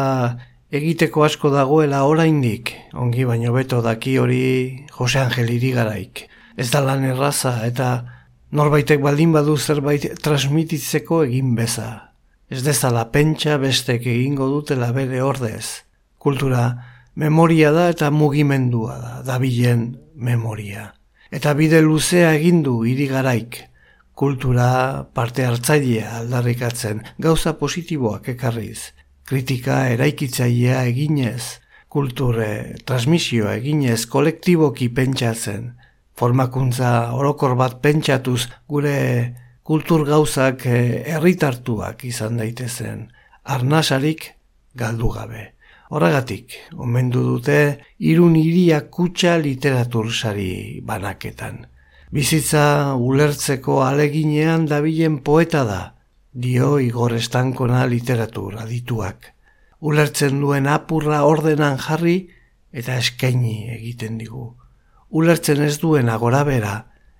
egiteko 0.74 1.22
asko 1.22 1.50
dagoela 1.52 2.02
oraindik. 2.10 2.72
Ongi 2.92 3.22
baino 3.28 3.52
beto 3.54 3.78
daki 3.82 4.16
hori 4.18 4.86
Jose 4.96 5.20
Angel 5.22 5.52
Irigaraik. 5.54 6.24
Ez 6.56 6.70
da 6.72 6.80
lan 6.82 7.04
erraza 7.06 7.60
eta 7.66 7.90
norbaitek 8.50 8.98
baldin 9.02 9.30
badu 9.34 9.54
zerbait 9.56 10.08
transmititzeko 10.26 11.22
egin 11.28 11.54
beza. 11.54 12.10
Ez 12.50 12.64
dezala 12.66 13.06
pentsa 13.14 13.60
bestek 13.62 14.06
egingo 14.10 14.48
dutela 14.50 14.90
bere 14.92 15.22
ordez. 15.22 15.84
Kultura 16.18 16.64
memoria 17.14 17.70
da 17.70 17.88
eta 17.94 18.10
mugimendua 18.10 18.98
da, 18.98 19.12
dabilen 19.22 19.86
memoria. 20.14 20.90
Eta 21.30 21.54
bide 21.54 21.78
luzea 21.82 22.34
egin 22.34 22.62
du 22.66 22.80
irigaraik. 22.90 23.62
Kultura 24.14 25.08
parte 25.10 25.42
hartzailea 25.42 26.20
aldarrikatzen, 26.20 27.00
gauza 27.18 27.56
positiboak 27.58 28.28
ekarriz. 28.36 28.92
Kritika 29.26 29.88
eraikitzailea 29.90 30.84
eginez, 30.86 31.58
kulture 31.88 32.76
transmisioa 32.86 33.56
eginez 33.58 34.04
kolektiboki 34.12 34.88
pentsatzen. 34.94 35.72
Formakuntza 36.14 36.92
orokor 37.18 37.56
bat 37.58 37.80
pentsatuz 37.82 38.44
gure 38.70 38.94
kultur 39.66 40.06
gauzak 40.06 40.62
eh, 40.70 41.02
herritartuak 41.10 42.06
izan 42.06 42.38
daitezen. 42.38 43.08
Arnasarik 43.42 44.30
galdu 44.78 45.10
gabe. 45.18 45.44
Horregatik, 45.90 46.54
omendu 46.78 47.26
dute 47.32 47.60
irun 47.98 48.38
iria 48.38 48.84
kutsa 48.94 49.36
literatur 49.42 50.14
sari 50.14 50.80
banaketan. 50.86 51.64
Bizitza 52.14 52.94
ulertzeko 52.94 53.80
aleginean 53.82 54.68
dabilen 54.70 55.16
poeta 55.26 55.64
da, 55.66 55.78
dio 56.44 56.76
Igor 56.78 57.16
Estankona 57.16 57.80
literatur 57.90 58.54
adituak. 58.62 59.32
Ulertzen 59.82 60.38
duen 60.38 60.68
apurra 60.70 61.24
ordenan 61.26 61.80
jarri 61.82 62.14
eta 62.70 63.00
eskaini 63.02 63.56
egiten 63.74 64.20
digu. 64.22 64.44
Ulertzen 65.10 65.64
ez 65.66 65.80
duen 65.82 66.12
agorabera, 66.12 66.76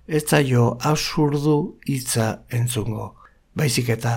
ez 0.07 0.23
zaio 0.29 0.77
absurdu 0.79 1.57
hitza 1.83 2.29
entzungo. 2.47 3.09
Baizik 3.51 3.91
eta 3.97 4.15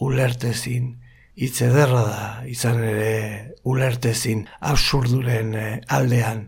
ulertezin, 0.00 0.88
hitz 1.36 1.58
ederra 1.68 2.06
da, 2.08 2.24
izan 2.48 2.80
ere 2.80 3.52
ulertezin 3.60 4.48
absurduren 4.72 5.54
eh, 5.54 5.70
aldean. 6.00 6.46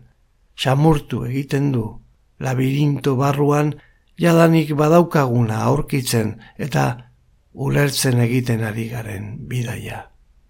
Xamurtu 0.57 1.27
egiten 1.29 1.69
du, 1.77 1.85
labirinto 2.39 3.15
barruan 3.15 3.73
jadanik 4.19 4.73
badaukaguna 4.75 5.63
aurkitzen 5.69 6.37
eta 6.57 6.85
ulertzen 7.53 8.19
egiten 8.21 8.63
ari 8.63 8.87
garen 8.89 9.33
bidaia. 9.49 10.05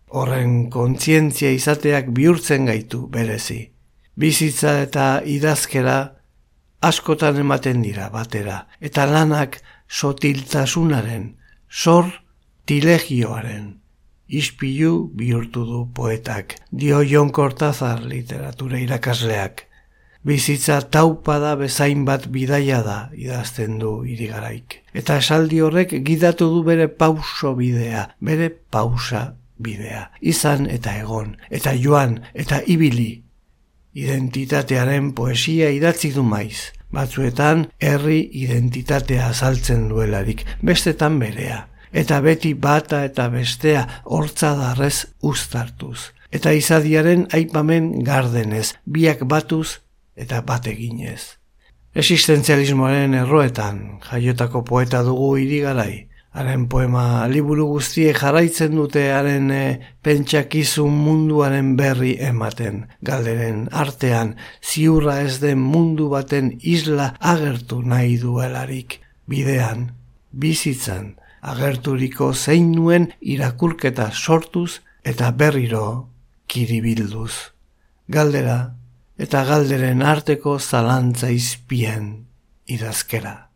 Horren 0.08 0.70
kontzientzia 0.72 1.52
izateak 1.52 2.12
bihurtzen 2.16 2.68
gaitu 2.68 3.08
berezi. 3.12 3.72
Bizitza 4.16 4.80
eta 4.82 5.08
idazkera 5.26 5.98
askotan 6.82 7.40
ematen 7.44 7.82
dira 7.84 8.10
batera, 8.14 8.68
eta 8.80 9.06
lanak 9.06 9.60
sotiltasunaren, 9.88 11.36
sor 11.70 12.10
tilegioaren. 12.66 13.76
Ispilu 14.28 15.08
bihurtu 15.16 15.64
du 15.66 15.86
poetak, 15.96 16.58
dio 16.72 17.02
Jon 17.04 17.30
Kortazar 17.32 18.04
literatura 18.04 18.80
irakasleak. 18.80 19.66
Bizitza 20.28 20.82
taupada 20.92 21.54
bezain 21.56 22.02
bat 22.04 22.26
bidaia 22.28 22.82
da 22.84 22.96
idazten 23.16 23.78
du 23.80 23.92
irigaraik. 24.04 24.82
Eta 24.92 25.22
esaldi 25.22 25.62
horrek 25.64 25.94
gidatu 26.04 26.50
du 26.52 26.66
bere 26.68 26.90
pauso 26.92 27.54
bidea, 27.56 28.02
bere 28.20 28.50
pausa 28.52 29.22
bidea. 29.64 30.10
Izan 30.20 30.68
eta 30.68 30.98
egon, 31.00 31.38
eta 31.50 31.72
joan, 31.80 32.20
eta 32.34 32.60
ibili. 32.68 33.24
Identitatearen 33.96 35.14
poesia 35.16 35.72
idatzi 35.72 36.12
du 36.18 36.28
maiz. 36.28 36.74
Batzuetan 36.92 37.70
herri 37.80 38.20
identitatea 38.44 39.32
azaltzen 39.32 39.88
duelarik, 39.88 40.44
bestetan 40.60 41.24
berea. 41.24 41.64
Eta 41.96 42.20
beti 42.20 42.52
bata 42.52 43.06
eta 43.08 43.32
bestea 43.32 43.88
hortza 44.04 44.58
darrez 44.60 45.08
uztartuz. 45.24 46.12
Eta 46.36 46.52
izadiaren 46.52 47.30
aipamen 47.32 47.94
gardenez, 48.04 48.74
biak 48.84 49.24
batuz 49.24 49.87
eta 50.18 50.41
bat 50.41 50.68
eginez. 50.68 51.38
Existenzialismoaren 51.97 53.15
erroetan 53.18 53.80
jaiotako 54.09 54.63
poeta 54.65 55.01
dugu 55.05 55.38
irigarai. 55.41 56.07
Haren 56.38 56.68
poema 56.70 57.26
liburu 57.32 57.65
guztiek 57.72 58.20
jarraitzen 58.22 58.76
dute 58.78 59.07
haren 59.09 59.49
e, 59.49 59.61
pentsakizun 60.05 60.93
munduaren 60.93 61.72
berri 61.80 62.11
ematen. 62.22 62.84
Galderen 63.01 63.63
artean 63.72 64.36
ziurra 64.61 65.22
ez 65.24 65.39
den 65.41 65.57
mundu 65.57 66.11
baten 66.13 66.51
isla 66.61 67.15
agertu 67.18 67.82
nahi 67.82 68.20
duelarik. 68.22 68.99
Bidean, 69.26 69.89
bizitzan, 70.32 71.15
agerturiko 71.41 72.34
zein 72.34 72.72
nuen 72.76 73.09
irakurketa 73.20 74.11
sortuz 74.13 74.84
eta 75.03 75.32
berriro 75.32 76.09
kiribilduz. 76.47 77.53
Galdera 78.07 78.77
eta 79.18 79.43
galderen 79.47 80.03
arteko 80.05 80.59
zalantza 80.59 81.30
izpien 81.34 82.11
idazkera. 82.70 83.47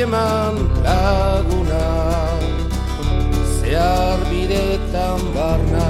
Eman 0.00 0.56
laguna 0.84 1.86
Zehar 3.60 4.20
bidetan 4.30 5.20
barna. 5.34 5.88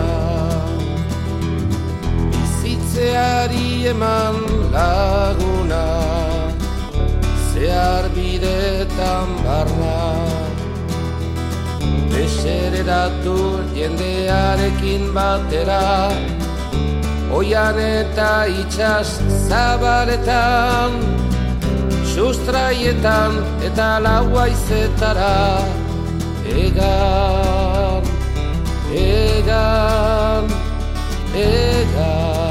Bizitzeari 2.32 3.86
eman 3.92 4.36
laguna 4.74 5.84
Zehar 7.52 8.10
bidetan 8.16 9.28
barna. 9.46 10.00
Desereratu 12.10 13.38
jendearekin 13.78 15.14
batera 15.14 16.10
Oian 17.30 17.78
eta 17.78 18.32
itxas 18.50 19.22
zabaletan 19.46 21.19
sustraietan 22.14 23.38
eta 23.62 23.88
laua 24.02 24.48
izetara 24.50 25.62
egan, 26.50 28.02
egan, 28.90 30.50
egan. 31.34 32.50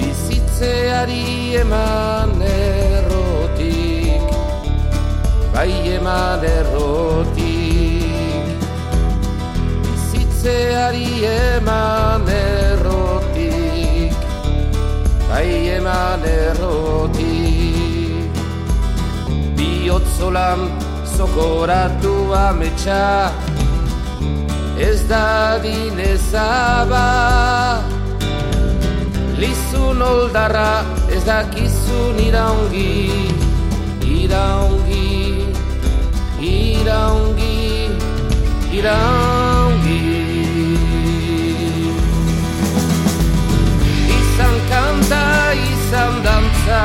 Bizitzeari 0.00 1.24
eman 1.60 2.32
errotik, 2.48 4.24
bai 5.52 5.72
eman 5.98 6.48
errotik. 6.56 7.35
Bizitzeari 10.46 11.26
eman 11.26 12.22
errotik, 12.30 14.14
bai 15.28 15.74
eman 15.74 16.22
errotik. 16.22 18.30
Biotzolan 19.58 20.70
zokoratu 21.16 22.30
ametsa, 22.30 23.32
ez 24.78 25.02
da 25.10 25.58
dinezaba. 25.64 27.06
Lizun 29.40 30.00
oldarra 30.00 30.84
ez 31.10 31.24
dakizun 31.26 32.22
iraungi, 32.22 33.10
iraungi, 34.22 35.42
iraungi, 36.38 37.90
iraungi. 38.78 39.35
Kanta, 44.70 45.24
izan 45.72 46.14
dantza, 46.24 46.82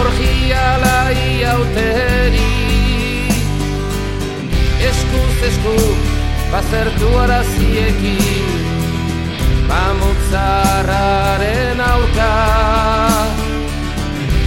orgia 0.00 0.68
lai 0.84 1.20
auteri, 1.54 2.52
eskuz 4.90 5.36
esku, 5.50 5.76
bazertu 6.52 7.08
araziekin, 7.24 8.48
Mamutzarraren 9.66 11.78
aurka. 11.82 12.34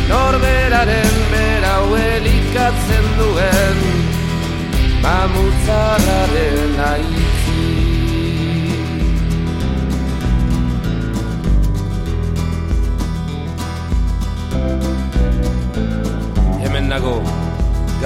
Norberaren 0.09 1.17
berau 1.31 1.87
elikatzen 1.95 3.05
duen 3.19 3.77
Mamutzarraren 5.03 6.79
aitzi 6.91 7.38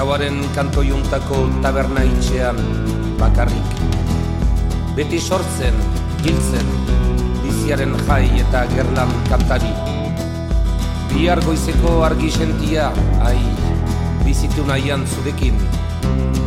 gauaren 0.04 0.42
kantoiuntako 0.52 1.38
taberna 1.64 2.02
itxean 2.04 2.58
bakarrik 3.16 3.70
Beti 4.98 5.16
sortzen, 5.16 5.78
hiltzen, 6.22 6.68
biziaren 7.40 7.96
jai 8.04 8.28
eta 8.42 8.66
gerlan 8.74 9.10
kantari. 9.30 9.72
Bihar 11.14 11.40
goizeko 11.48 12.04
argi 12.04 12.30
sentia, 12.30 12.92
ai, 13.24 13.40
bizitu 14.26 14.68
nahian 14.68 15.08
zudekin, 15.08 15.58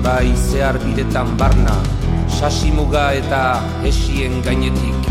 bai 0.05 0.31
zehar 0.37 0.79
bidetan 0.85 1.33
barna, 1.41 1.75
sasimuga 2.29 3.09
eta 3.17 3.43
esien 3.89 4.39
gainetik. 4.47 5.11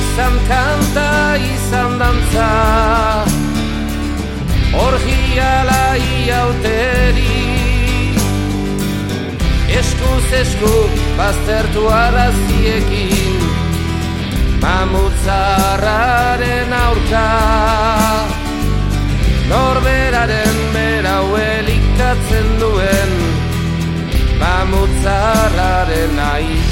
Izan 0.00 0.42
kanta, 0.48 1.08
izan 1.52 2.00
dantza, 2.00 2.50
orgia 4.74 5.64
lai 5.68 6.30
auteri, 6.32 7.38
eskuz 9.78 10.32
esku 10.40 10.74
baztertu 11.18 11.88
araziekin. 11.88 13.40
Mamutzarraren 14.62 16.72
aurka. 16.72 17.28
Norberaren 19.50 20.58
berau 20.74 21.28
elikatzen 21.36 22.48
duen. 22.60 23.12
Mamutzarraren 24.42 26.16
aizi 26.28 26.71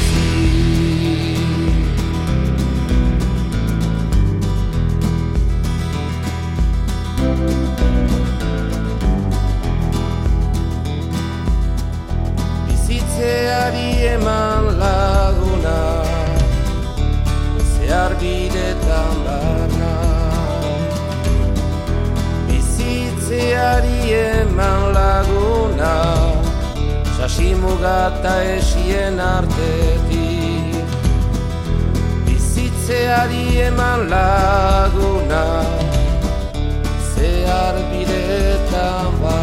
Bizitzeari 13.71 14.07
eman 14.15 14.65
laguna 14.83 15.79
Zehar 17.71 18.13
bidetan 18.21 19.15
barna 19.25 19.93
Bizitzeari 22.49 23.99
eman 24.11 24.83
laguna 24.97 25.95
Sasimugata 27.17 28.35
esien 28.57 29.21
artetik. 29.21 30.75
Bizitzeari 32.27 33.45
eman 33.69 34.09
laguna 34.11 35.45
Zehar 37.15 37.77
bidetan 37.93 39.15
barna 39.23 39.40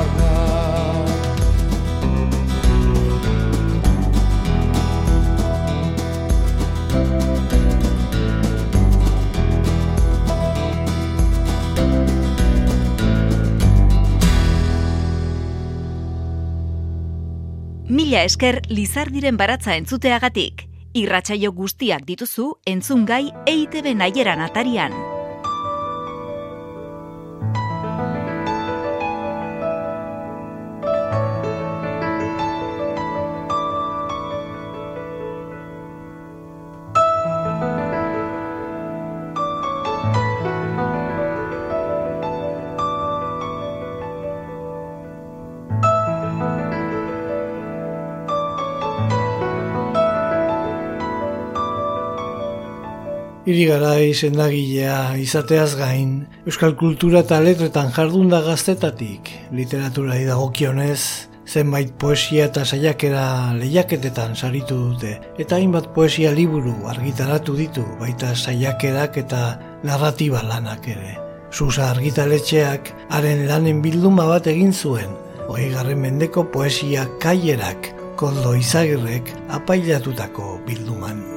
Mila 17.98 18.20
esker 18.28 18.60
Lizardiren 18.70 19.40
baratza 19.42 19.74
entzuteagatik. 19.74 20.68
Irratsaio 21.02 21.50
guztiak 21.58 22.04
dituzu 22.06 22.52
entzungai 22.70 23.24
EITB 23.50 23.96
naieran 23.98 24.44
atarian. 24.46 24.94
Irigarai 53.48 54.12
sendagilea 54.12 55.16
izateaz 55.24 55.78
gain, 55.80 56.26
euskal 56.44 56.74
kultura 56.76 57.22
eta 57.24 57.38
letretan 57.40 57.94
jardunda 57.96 58.42
gaztetatik, 58.44 59.30
literatura 59.56 60.18
dagokionez, 60.28 61.30
zenbait 61.48 61.94
poesia 61.96 62.50
eta 62.52 62.66
saiakera 62.66 63.54
lehiaketetan 63.56 64.36
saritu 64.36 64.76
dute, 64.90 65.14
eta 65.40 65.56
hainbat 65.56 65.88
poesia 65.96 66.34
liburu 66.36 66.76
argitaratu 66.92 67.56
ditu, 67.56 67.86
baita 68.02 68.34
saiakerak 68.36 69.22
eta 69.24 69.42
narratiba 69.88 70.44
lanak 70.44 70.92
ere. 70.92 71.16
Susa 71.50 71.88
argitaletxeak 71.94 72.92
haren 73.16 73.48
lanen 73.48 73.80
bilduma 73.80 74.28
bat 74.28 74.52
egin 74.52 74.76
zuen, 74.76 75.16
hoi 75.48 75.72
garren 75.72 76.04
mendeko 76.04 76.50
poesia 76.52 77.08
kaierak, 77.24 77.94
koldo 78.20 78.58
izagirrek 78.60 79.32
apailatutako 79.62 80.58
bilduman. 80.68 81.37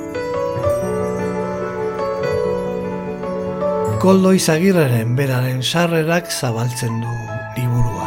Koldo 4.01 4.31
Izagirreren 4.33 5.11
beraren 5.13 5.59
sarrerak 5.61 6.31
zabaltzen 6.33 7.03
du 7.03 7.11
liburua. 7.53 8.07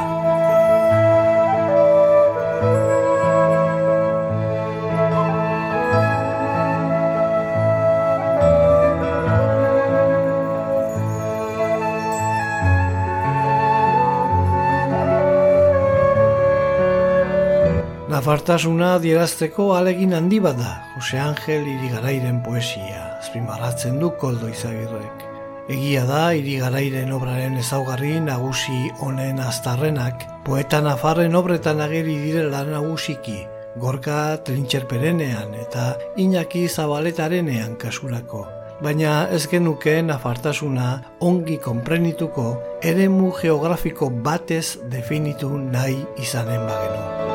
Nafartasuna 18.09 18.95
dierazteko 19.03 19.75
alegin 19.77 20.17
handi 20.17 20.41
bat 20.41 20.57
da, 20.57 20.73
Jose 20.95 21.21
Angel 21.21 21.69
Irigarairen 21.75 22.41
poesia, 22.41 23.19
azpimarratzen 23.19 24.01
du 24.01 24.09
koldo 24.17 24.49
izagirrek. 24.49 25.32
Egia 25.71 26.01
da, 26.03 26.33
irigarairen 26.35 27.13
obraren 27.15 27.53
ezaugarri 27.55 28.17
nagusi 28.19 28.89
honen 28.99 29.37
aztarrenak, 29.39 30.25
poeta 30.43 30.81
nafarren 30.83 31.37
obretan 31.39 31.79
ageri 31.79 32.17
direla 32.19 32.65
nagusiki, 32.67 33.37
gorka 33.79 34.35
trintxerperenean 34.43 35.55
eta 35.61 35.93
inaki 36.19 36.67
zabaletarenean 36.67 37.77
kasurako. 37.79 38.43
Baina 38.83 39.29
ez 39.31 39.45
genuke 39.47 40.01
nafartasuna 40.03 40.89
ongi 41.23 41.55
konprenituko 41.63 42.49
eremu 42.83 43.31
geografiko 43.39 44.09
batez 44.25 44.81
definitu 44.91 45.53
nahi 45.55 46.01
izanen 46.19 46.67
bagenu. 46.67 47.32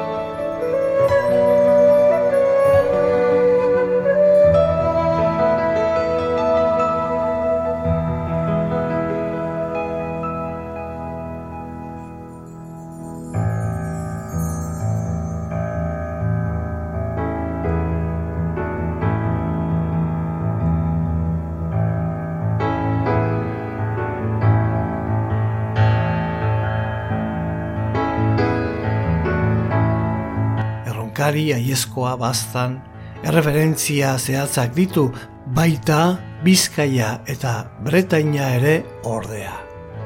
Erronkari 31.28 31.52
aiezkoa 31.52 32.16
bastan, 32.16 32.78
erreferentzia 33.22 34.16
zehatzak 34.18 34.74
ditu 34.74 35.10
baita 35.54 36.18
Bizkaia 36.44 37.20
eta 37.26 37.68
Bretaina 37.84 38.54
ere 38.56 38.84
ordea. 39.04 39.52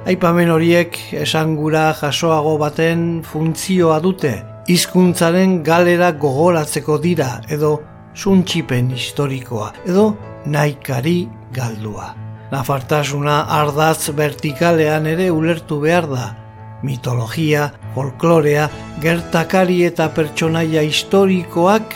Aipamen 0.07 0.51
horiek 0.51 0.99
esangura 1.13 1.95
jasoago 1.95 2.59
baten 2.59 3.23
funtzioa 3.23 4.01
dute, 4.01 4.43
hizkuntzaren 4.69 5.63
galera 5.63 6.13
gogoratzeko 6.13 6.99
dira 6.99 7.41
edo 7.49 7.83
suntxipen 8.15 8.91
historikoa 8.91 9.73
edo 9.87 10.17
naikari 10.47 11.29
galdua. 11.53 12.15
Nafartasuna 12.51 13.47
ardatz 13.49 14.11
vertikalean 14.11 15.07
ere 15.07 15.31
ulertu 15.31 15.81
behar 15.81 16.09
da, 16.09 16.42
mitologia, 16.83 17.71
folklorea, 17.95 18.69
gertakari 19.03 19.83
eta 19.87 20.09
pertsonaia 20.15 20.83
historikoak 20.83 21.95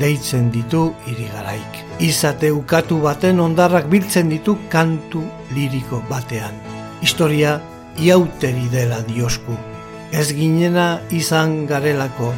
deitzen 0.00 0.50
ditu 0.52 0.92
irigaraik. 1.10 1.82
Izate 2.04 2.52
ukatu 2.54 3.00
baten 3.02 3.40
ondarrak 3.40 3.88
biltzen 3.90 4.30
ditu 4.30 4.56
kantu 4.70 5.24
liriko 5.54 6.02
batean. 6.10 6.54
Historia 7.02 7.58
iauteri 7.98 8.68
dela 8.72 9.00
diosku. 9.06 9.56
Ez 10.12 10.30
ginena 10.32 11.00
izan 11.10 11.66
garelako 11.66 12.32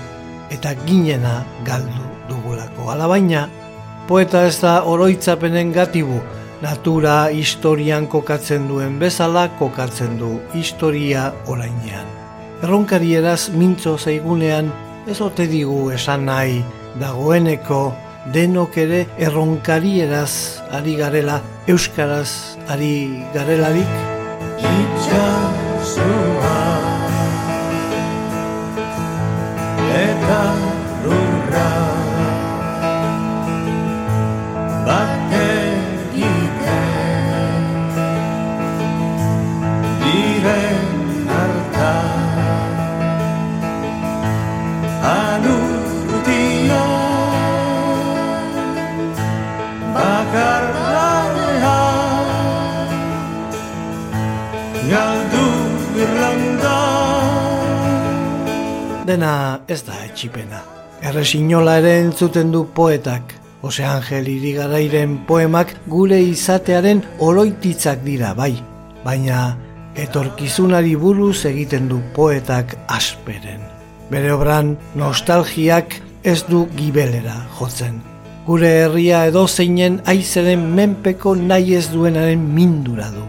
eta 0.51 0.74
ginena 0.86 1.44
galdu 1.64 2.07
dugulako. 2.28 2.90
Alabaina, 2.90 3.46
poeta 4.09 4.46
ez 4.48 4.59
da 4.61 4.80
oroitzapenen 4.88 5.72
gatibu, 5.72 6.18
natura 6.63 7.31
historian 7.33 8.07
kokatzen 8.07 8.69
duen 8.69 8.99
bezala 9.01 9.49
kokatzen 9.59 10.19
du 10.21 10.39
historia 10.55 11.33
orainean. 11.47 12.07
Erronkarieraz 12.63 13.51
mintzo 13.57 13.97
zaigunean 13.99 14.73
ez 15.09 15.21
ote 15.25 15.47
digu 15.49 15.91
esan 15.97 16.27
nahi 16.29 16.61
dagoeneko 17.01 17.83
denok 18.35 18.77
ere 18.85 19.07
erronkarieraz 19.19 20.33
ari 20.77 20.97
garela 21.01 21.41
euskaraz 21.69 22.59
ari 22.69 23.25
garelarik. 23.35 23.95
Itxasua 24.61 26.30
Dena 59.11 59.61
ez 59.67 59.81
da 59.83 59.97
etxipena. 60.07 60.61
Erresinola 61.03 61.81
ere 61.81 61.97
entzuten 62.05 62.53
du 62.55 62.61
poetak. 62.77 63.33
Jose 63.63 63.83
Angel 63.83 64.29
irigarairen 64.31 65.17
poemak 65.27 65.73
gure 65.91 66.21
izatearen 66.23 67.03
oroititzak 67.27 68.05
dira, 68.07 68.31
bai. 68.39 68.53
Baina 69.03 69.57
etorkizunari 69.99 70.95
buruz 70.95 71.43
egiten 71.51 71.91
du 71.91 71.99
poetak 72.15 72.77
asperen. 72.87 73.67
Bere 74.15 74.31
obran 74.37 74.77
nostalgiak 74.95 75.99
ez 76.23 76.45
du 76.47 76.69
gibelera 76.79 77.35
jotzen. 77.59 77.99
Gure 78.47 78.71
herria 78.85 79.25
edo 79.27 79.49
zeinen 79.49 79.99
aizeren 80.07 80.69
menpeko 80.77 81.35
nahi 81.35 81.75
ez 81.81 81.89
duenaren 81.91 82.47
mindura 82.55 83.11
du. 83.17 83.27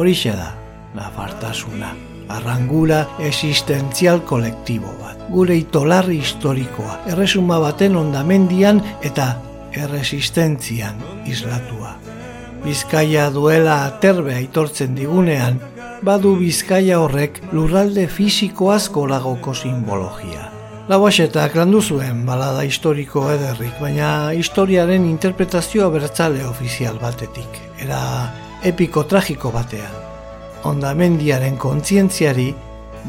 Horixe 0.00 0.32
da, 0.32 0.54
nafartasuna. 0.96 1.92
Arrangura 2.30 3.00
existentzial 3.18 4.22
kolektibo 4.24 4.92
bat. 5.00 5.18
Gure 5.30 5.56
itolarri 5.58 6.20
historikoa, 6.22 7.00
erresuma 7.10 7.58
baten 7.62 7.96
ondamendian 7.98 8.82
eta 9.06 9.32
erresistentzian 9.72 10.98
islatua. 11.26 11.96
Bizkaia 12.64 13.30
duela 13.32 13.84
aterbe 13.86 14.34
aitortzen 14.36 14.94
digunean, 14.98 15.60
badu 16.04 16.34
Bizkaia 16.36 16.98
horrek 17.00 17.40
lurralde 17.52 18.06
fisiko 18.08 18.70
asko 18.74 19.06
lagoko 19.08 19.54
simbologia. 19.54 20.50
Laboaxetak 20.90 21.54
landu 21.54 21.80
zuen 21.80 22.24
balada 22.26 22.64
historiko 22.66 23.28
ederrik, 23.30 23.76
baina 23.80 24.32
historiaren 24.34 25.06
interpretazioa 25.06 25.88
bertzale 25.94 26.42
ofizial 26.48 26.98
batetik, 26.98 27.60
era 27.78 28.00
epiko 28.66 29.06
tragiko 29.06 29.54
batean. 29.54 30.09
Ondamendiaren 30.64 31.56
kontzientziari 31.56 32.50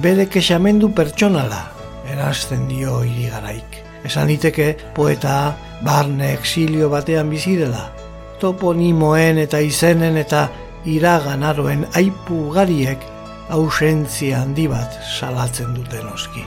bere 0.03 0.25
kexamendu 0.31 0.91
pertsonala 0.95 1.65
erazten 2.11 2.67
dio 2.69 3.01
irigaraik. 3.03 3.81
Esan 4.07 4.29
liteke 4.31 4.75
poeta 4.95 5.53
barne 5.83 6.31
exilio 6.33 6.89
batean 6.89 7.29
bizi 7.29 7.57
dela. 7.59 7.89
Toponimoen 8.39 9.41
eta 9.43 9.59
izenen 9.61 10.17
eta 10.17 10.47
iraganaroen 10.89 11.85
aipu 11.99 12.47
ugariek 12.47 13.03
ausentzia 13.51 14.41
handi 14.41 14.67
bat 14.71 14.95
salatzen 15.19 15.75
dute 15.75 16.01
noski. 16.05 16.45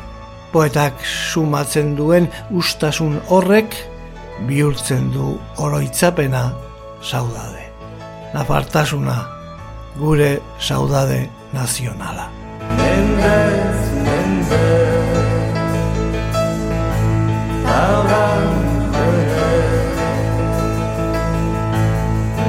Poetak 0.52 1.04
sumatzen 1.04 1.94
duen 1.98 2.30
ustasun 2.50 3.20
horrek 3.28 3.76
bihurtzen 4.48 5.12
du 5.12 5.36
oroitzapena 5.58 6.48
saudade. 7.02 7.68
Nafartasuna 8.34 9.33
gure 9.98 10.40
saudade 10.58 11.28
nazionala. 11.52 12.28
Mendez, 12.76 13.78
mendez 14.04 14.94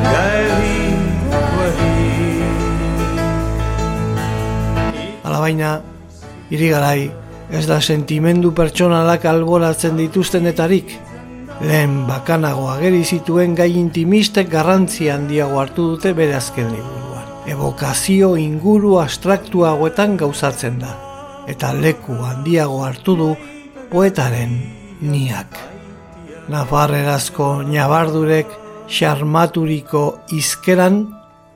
Gaeli, 0.05 0.95
Alabaina, 5.23 5.81
irigarai, 6.49 7.11
ez 7.51 7.65
da 7.67 7.79
sentimendu 7.81 8.51
pertsonalak 8.55 9.25
alboratzen 9.29 9.97
dituztenetarik. 9.97 10.95
Lehen 11.61 12.01
bakanago 12.09 12.67
ageri 12.73 13.03
zituen 13.05 13.55
gai 13.55 13.71
intimistek 13.79 14.49
garrantzi 14.51 15.09
handiago 15.09 15.61
hartu 15.61 15.91
dute 15.93 16.11
bere 16.13 16.35
azken 16.35 16.67
liburuan. 16.73 17.14
Evokazio 17.45 18.35
inguru 18.41 18.95
abstraktuagoetan 18.97 20.17
gauzatzen 20.17 20.79
da. 20.81 20.95
Eta 21.47 21.73
leku 21.77 22.15
handiago 22.25 22.81
hartu 22.81 23.13
du 23.19 23.27
poetaren 23.91 24.55
niak. 25.01 25.59
Nafarrerazko 26.49 27.61
nabardurek 27.69 28.49
xarmaturiko 28.89 30.03
izkeran 30.33 31.03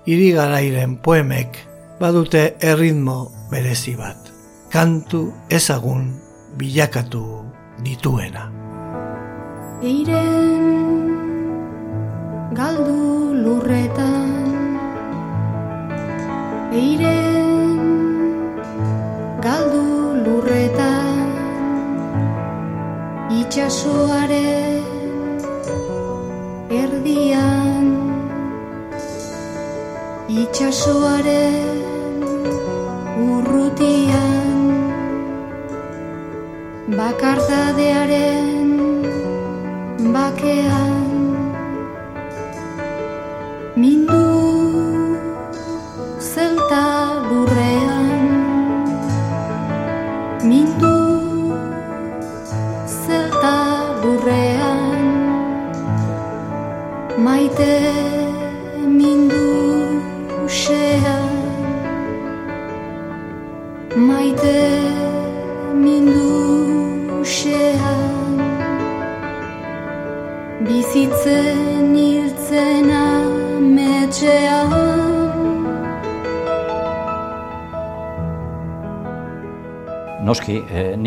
irigarairen 0.05 0.95
poemek 1.01 1.57
badute 1.99 2.55
erritmo 2.61 3.31
berezi 3.51 3.95
bat. 3.97 4.29
Kantu 4.69 5.31
ezagun 5.49 6.13
bilakatu 6.57 7.25
dituena. 7.83 8.45
Eiren 9.81 10.69
galdu 12.53 13.33
lurretan 13.43 13.78
Itxasoaren 23.79 24.83
erdian. 26.79 27.85
Itxasoaren 30.41 31.79
urrutian. 33.29 34.59
Bakardadearen 36.99 38.75
bakean 40.11 40.88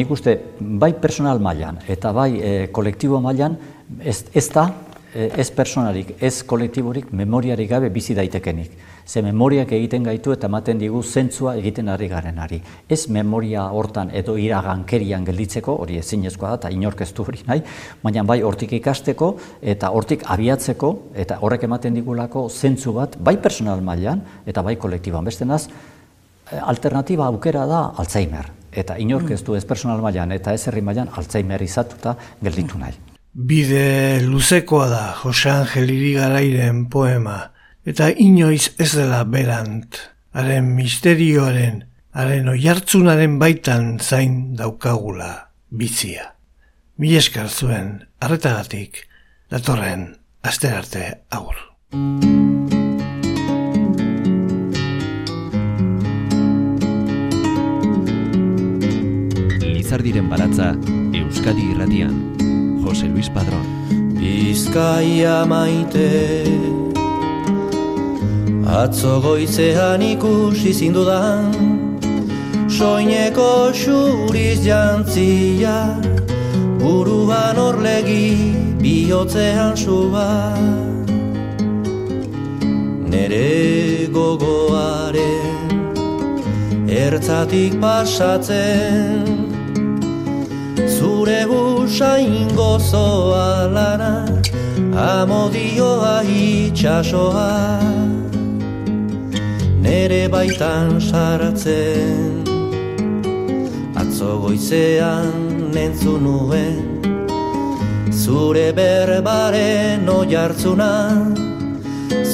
nik 0.02 0.10
uste 0.10 0.38
bai 0.58 0.92
personal 0.98 1.38
mailan 1.38 1.78
eta 1.86 2.12
bai 2.12 2.30
eh, 2.40 2.70
kolektibo 2.74 3.20
mailan 3.22 3.54
ez, 4.00 4.24
ez 4.34 4.48
da 4.50 4.66
eh, 5.14 5.28
ez 5.38 5.50
personalik, 5.54 6.16
ez 6.20 6.42
kolektiborik 6.42 7.12
memoriarik 7.12 7.70
gabe 7.70 7.90
bizi 7.90 8.16
daitekenik. 8.18 8.72
Ze 9.06 9.22
memoriak 9.22 9.72
egiten 9.74 10.04
gaitu 10.06 10.32
eta 10.32 10.46
ematen 10.46 10.78
digu 10.78 11.02
zentzua 11.02 11.56
egiten 11.58 11.88
ari 11.90 12.06
garenari. 12.08 12.60
Ez 12.88 13.08
memoria 13.10 13.64
hortan 13.74 14.12
edo 14.14 14.36
iragankerian 14.38 15.26
gelditzeko, 15.26 15.74
hori 15.84 15.98
ezinezkoa 15.98 16.54
da 16.54 16.60
eta 16.60 16.70
inork 16.70 17.02
ez 17.02 17.10
du 17.12 17.26
hori 17.26 17.42
nahi, 17.46 17.62
baina 18.02 18.22
bai 18.22 18.40
hortik 18.42 18.72
ikasteko 18.78 19.34
eta 19.74 19.90
hortik 19.90 20.24
abiatzeko 20.30 20.92
eta 21.14 21.38
horrek 21.42 21.68
ematen 21.68 21.98
digulako 21.98 22.48
zentzu 22.48 22.94
bat 22.98 23.18
bai 23.18 23.36
personal 23.42 23.82
mailan 23.82 24.22
eta 24.46 24.62
bai 24.62 24.76
kolektiboan. 24.76 25.24
Beste 25.24 25.44
naz, 25.44 25.66
eh, 25.68 26.58
alternatiba 26.62 27.26
aukera 27.26 27.66
da 27.66 27.84
Alzheimer. 27.96 28.61
Eta 28.72 28.96
inork 28.98 29.30
ez 29.30 29.42
du 29.44 29.54
ez 29.56 29.64
personal 29.68 30.00
mailan 30.00 30.32
eta 30.32 30.54
ez 30.56 30.66
herri 30.66 30.80
mailan 30.80 31.10
Alzheimer 31.12 31.62
izatuta 31.62 32.16
gelditu 32.42 32.78
nahi. 32.80 32.96
Bide 33.32 34.20
luzekoa 34.24 34.88
da 34.88 35.04
Jose 35.22 35.50
Angel 35.50 35.90
Irigarairen 35.90 36.86
poema, 36.92 37.52
eta 37.84 38.10
inoiz 38.10 38.74
ez 38.78 38.90
dela 38.96 39.22
berant, 39.24 39.96
haren 40.32 40.74
misterioaren, 40.76 41.82
haren 42.12 42.52
oihartzunaren 42.52 43.38
baitan 43.40 43.96
zain 44.00 44.54
daukagula 44.56 45.32
bizia. 45.70 46.32
Mil 47.00 47.16
esker 47.16 47.48
zuen, 47.48 47.94
arretagatik, 48.20 49.06
datorren, 49.50 50.12
asterarte 50.44 51.08
agur. 51.32 51.56
Lizardiren 59.92 60.24
baratza 60.32 60.72
Euskadi 61.12 61.66
irratian. 61.74 62.14
Jose 62.80 63.04
Luis 63.08 63.28
Padrón. 63.28 63.66
Bizkaia 64.16 65.44
maite 65.44 66.46
Atzo 68.64 69.20
goizean 69.20 70.00
ikusi 70.00 70.72
zindudan 70.72 71.52
Soineko 72.72 73.68
xuriz 73.76 74.64
jantzia 74.64 76.00
Buruan 76.80 77.60
orlegi 77.60 78.56
bihotzean 78.80 79.76
suba 79.76 80.56
Nere 83.12 84.08
gogoaren 84.08 85.68
Ertzatik 86.88 87.76
pasatzen 87.76 89.41
Zure 90.88 91.44
usain 91.46 92.48
gozoa 92.56 93.68
lana 93.72 94.26
Amodioa 94.94 96.22
itxasoa 96.24 97.80
Nere 99.82 100.28
baitan 100.28 101.00
saratzen 101.00 102.42
Atzo 103.94 104.38
goizean 104.42 105.76
entzun 105.76 106.24
nuen. 106.24 106.80
Zure 108.12 108.72
berbaren 108.72 110.08
oiartzuna 110.08 110.92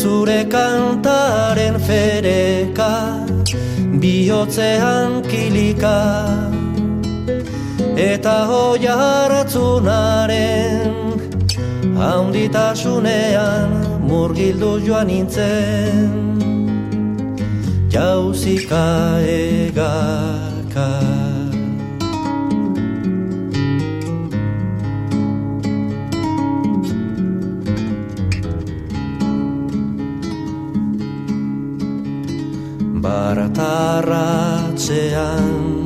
Zure 0.01 0.45
kantaren 0.51 1.79
fereka 1.81 2.93
Bihotzean 4.01 5.23
kilika 5.31 6.58
eta 7.99 8.47
hoia 8.47 8.95
hartzunaren 8.95 10.95
haunditasunean 11.99 13.99
murgildu 14.07 14.79
joan 14.87 15.11
nintzen. 15.11 16.15
Jauzika 17.91 19.19
egaka. 19.27 21.03
Baratarratzean 33.03 35.78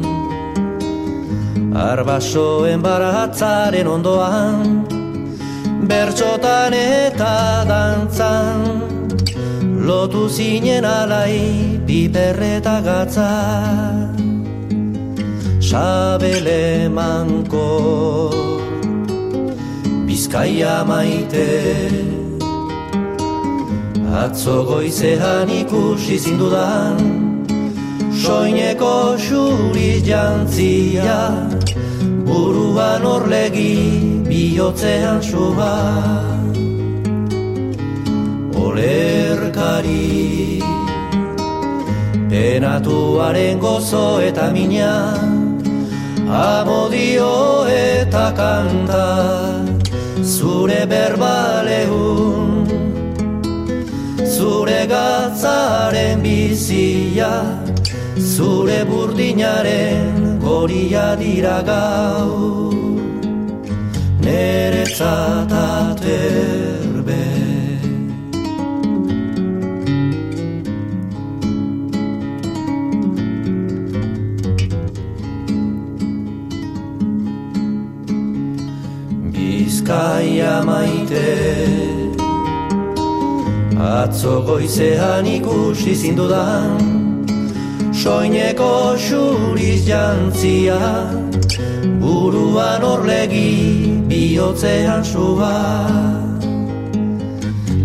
Arbasoen 1.72 2.82
baratzaren 2.84 3.88
ondoan 3.88 4.84
Bertxotan 5.88 6.74
eta 6.76 7.64
dantzan 7.64 8.60
Lotu 9.86 10.28
zinen 10.28 10.84
alai 10.84 11.80
piperreta 11.86 12.76
gatza. 12.84 13.30
Sabele 15.58 16.88
manko 16.92 18.30
Bizkaia 20.06 20.84
maite. 20.84 21.48
Atzo 24.22 24.62
goizean 24.68 25.48
ikusi 25.48 26.18
zindudan 26.20 27.00
Soineko 28.12 29.16
xuri 29.18 29.98
jantzia 30.04 31.61
Buruan 32.33 33.05
orlegi 33.05 34.24
bihotzean 34.24 35.20
suba 35.20 35.72
Olerkari 38.57 40.09
Penatuaren 42.33 43.61
gozo 43.61 44.24
eta 44.24 44.49
mina. 44.57 45.12
Amodio 46.24 47.68
eta 47.68 48.33
kanta 48.41 49.05
Zure 50.24 50.87
berbalehun 50.89 52.64
Zure 54.24 54.87
gatzaren 54.89 56.24
bizia 56.24 57.33
Zure 58.16 58.85
burdinaren 58.89 60.32
goria 60.53 61.16
dira 61.16 61.59
gau 61.68 62.32
Nere 64.24 64.84
zataterbe 64.98 66.42
maite 80.68 81.28
Atzo 83.92 84.34
goizean 84.46 85.26
ikusi 85.36 85.92
zindudan 86.03 87.01
Soineko 88.03 88.98
xuriz 88.98 89.86
jantzia 89.86 90.78
Buruan 92.03 92.82
orlegi 92.82 93.94
bihotzean 94.11 95.05
suba. 95.05 95.86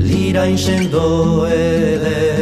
Lirain 0.07 0.57
sendo 0.57 1.45
eder 1.45 2.36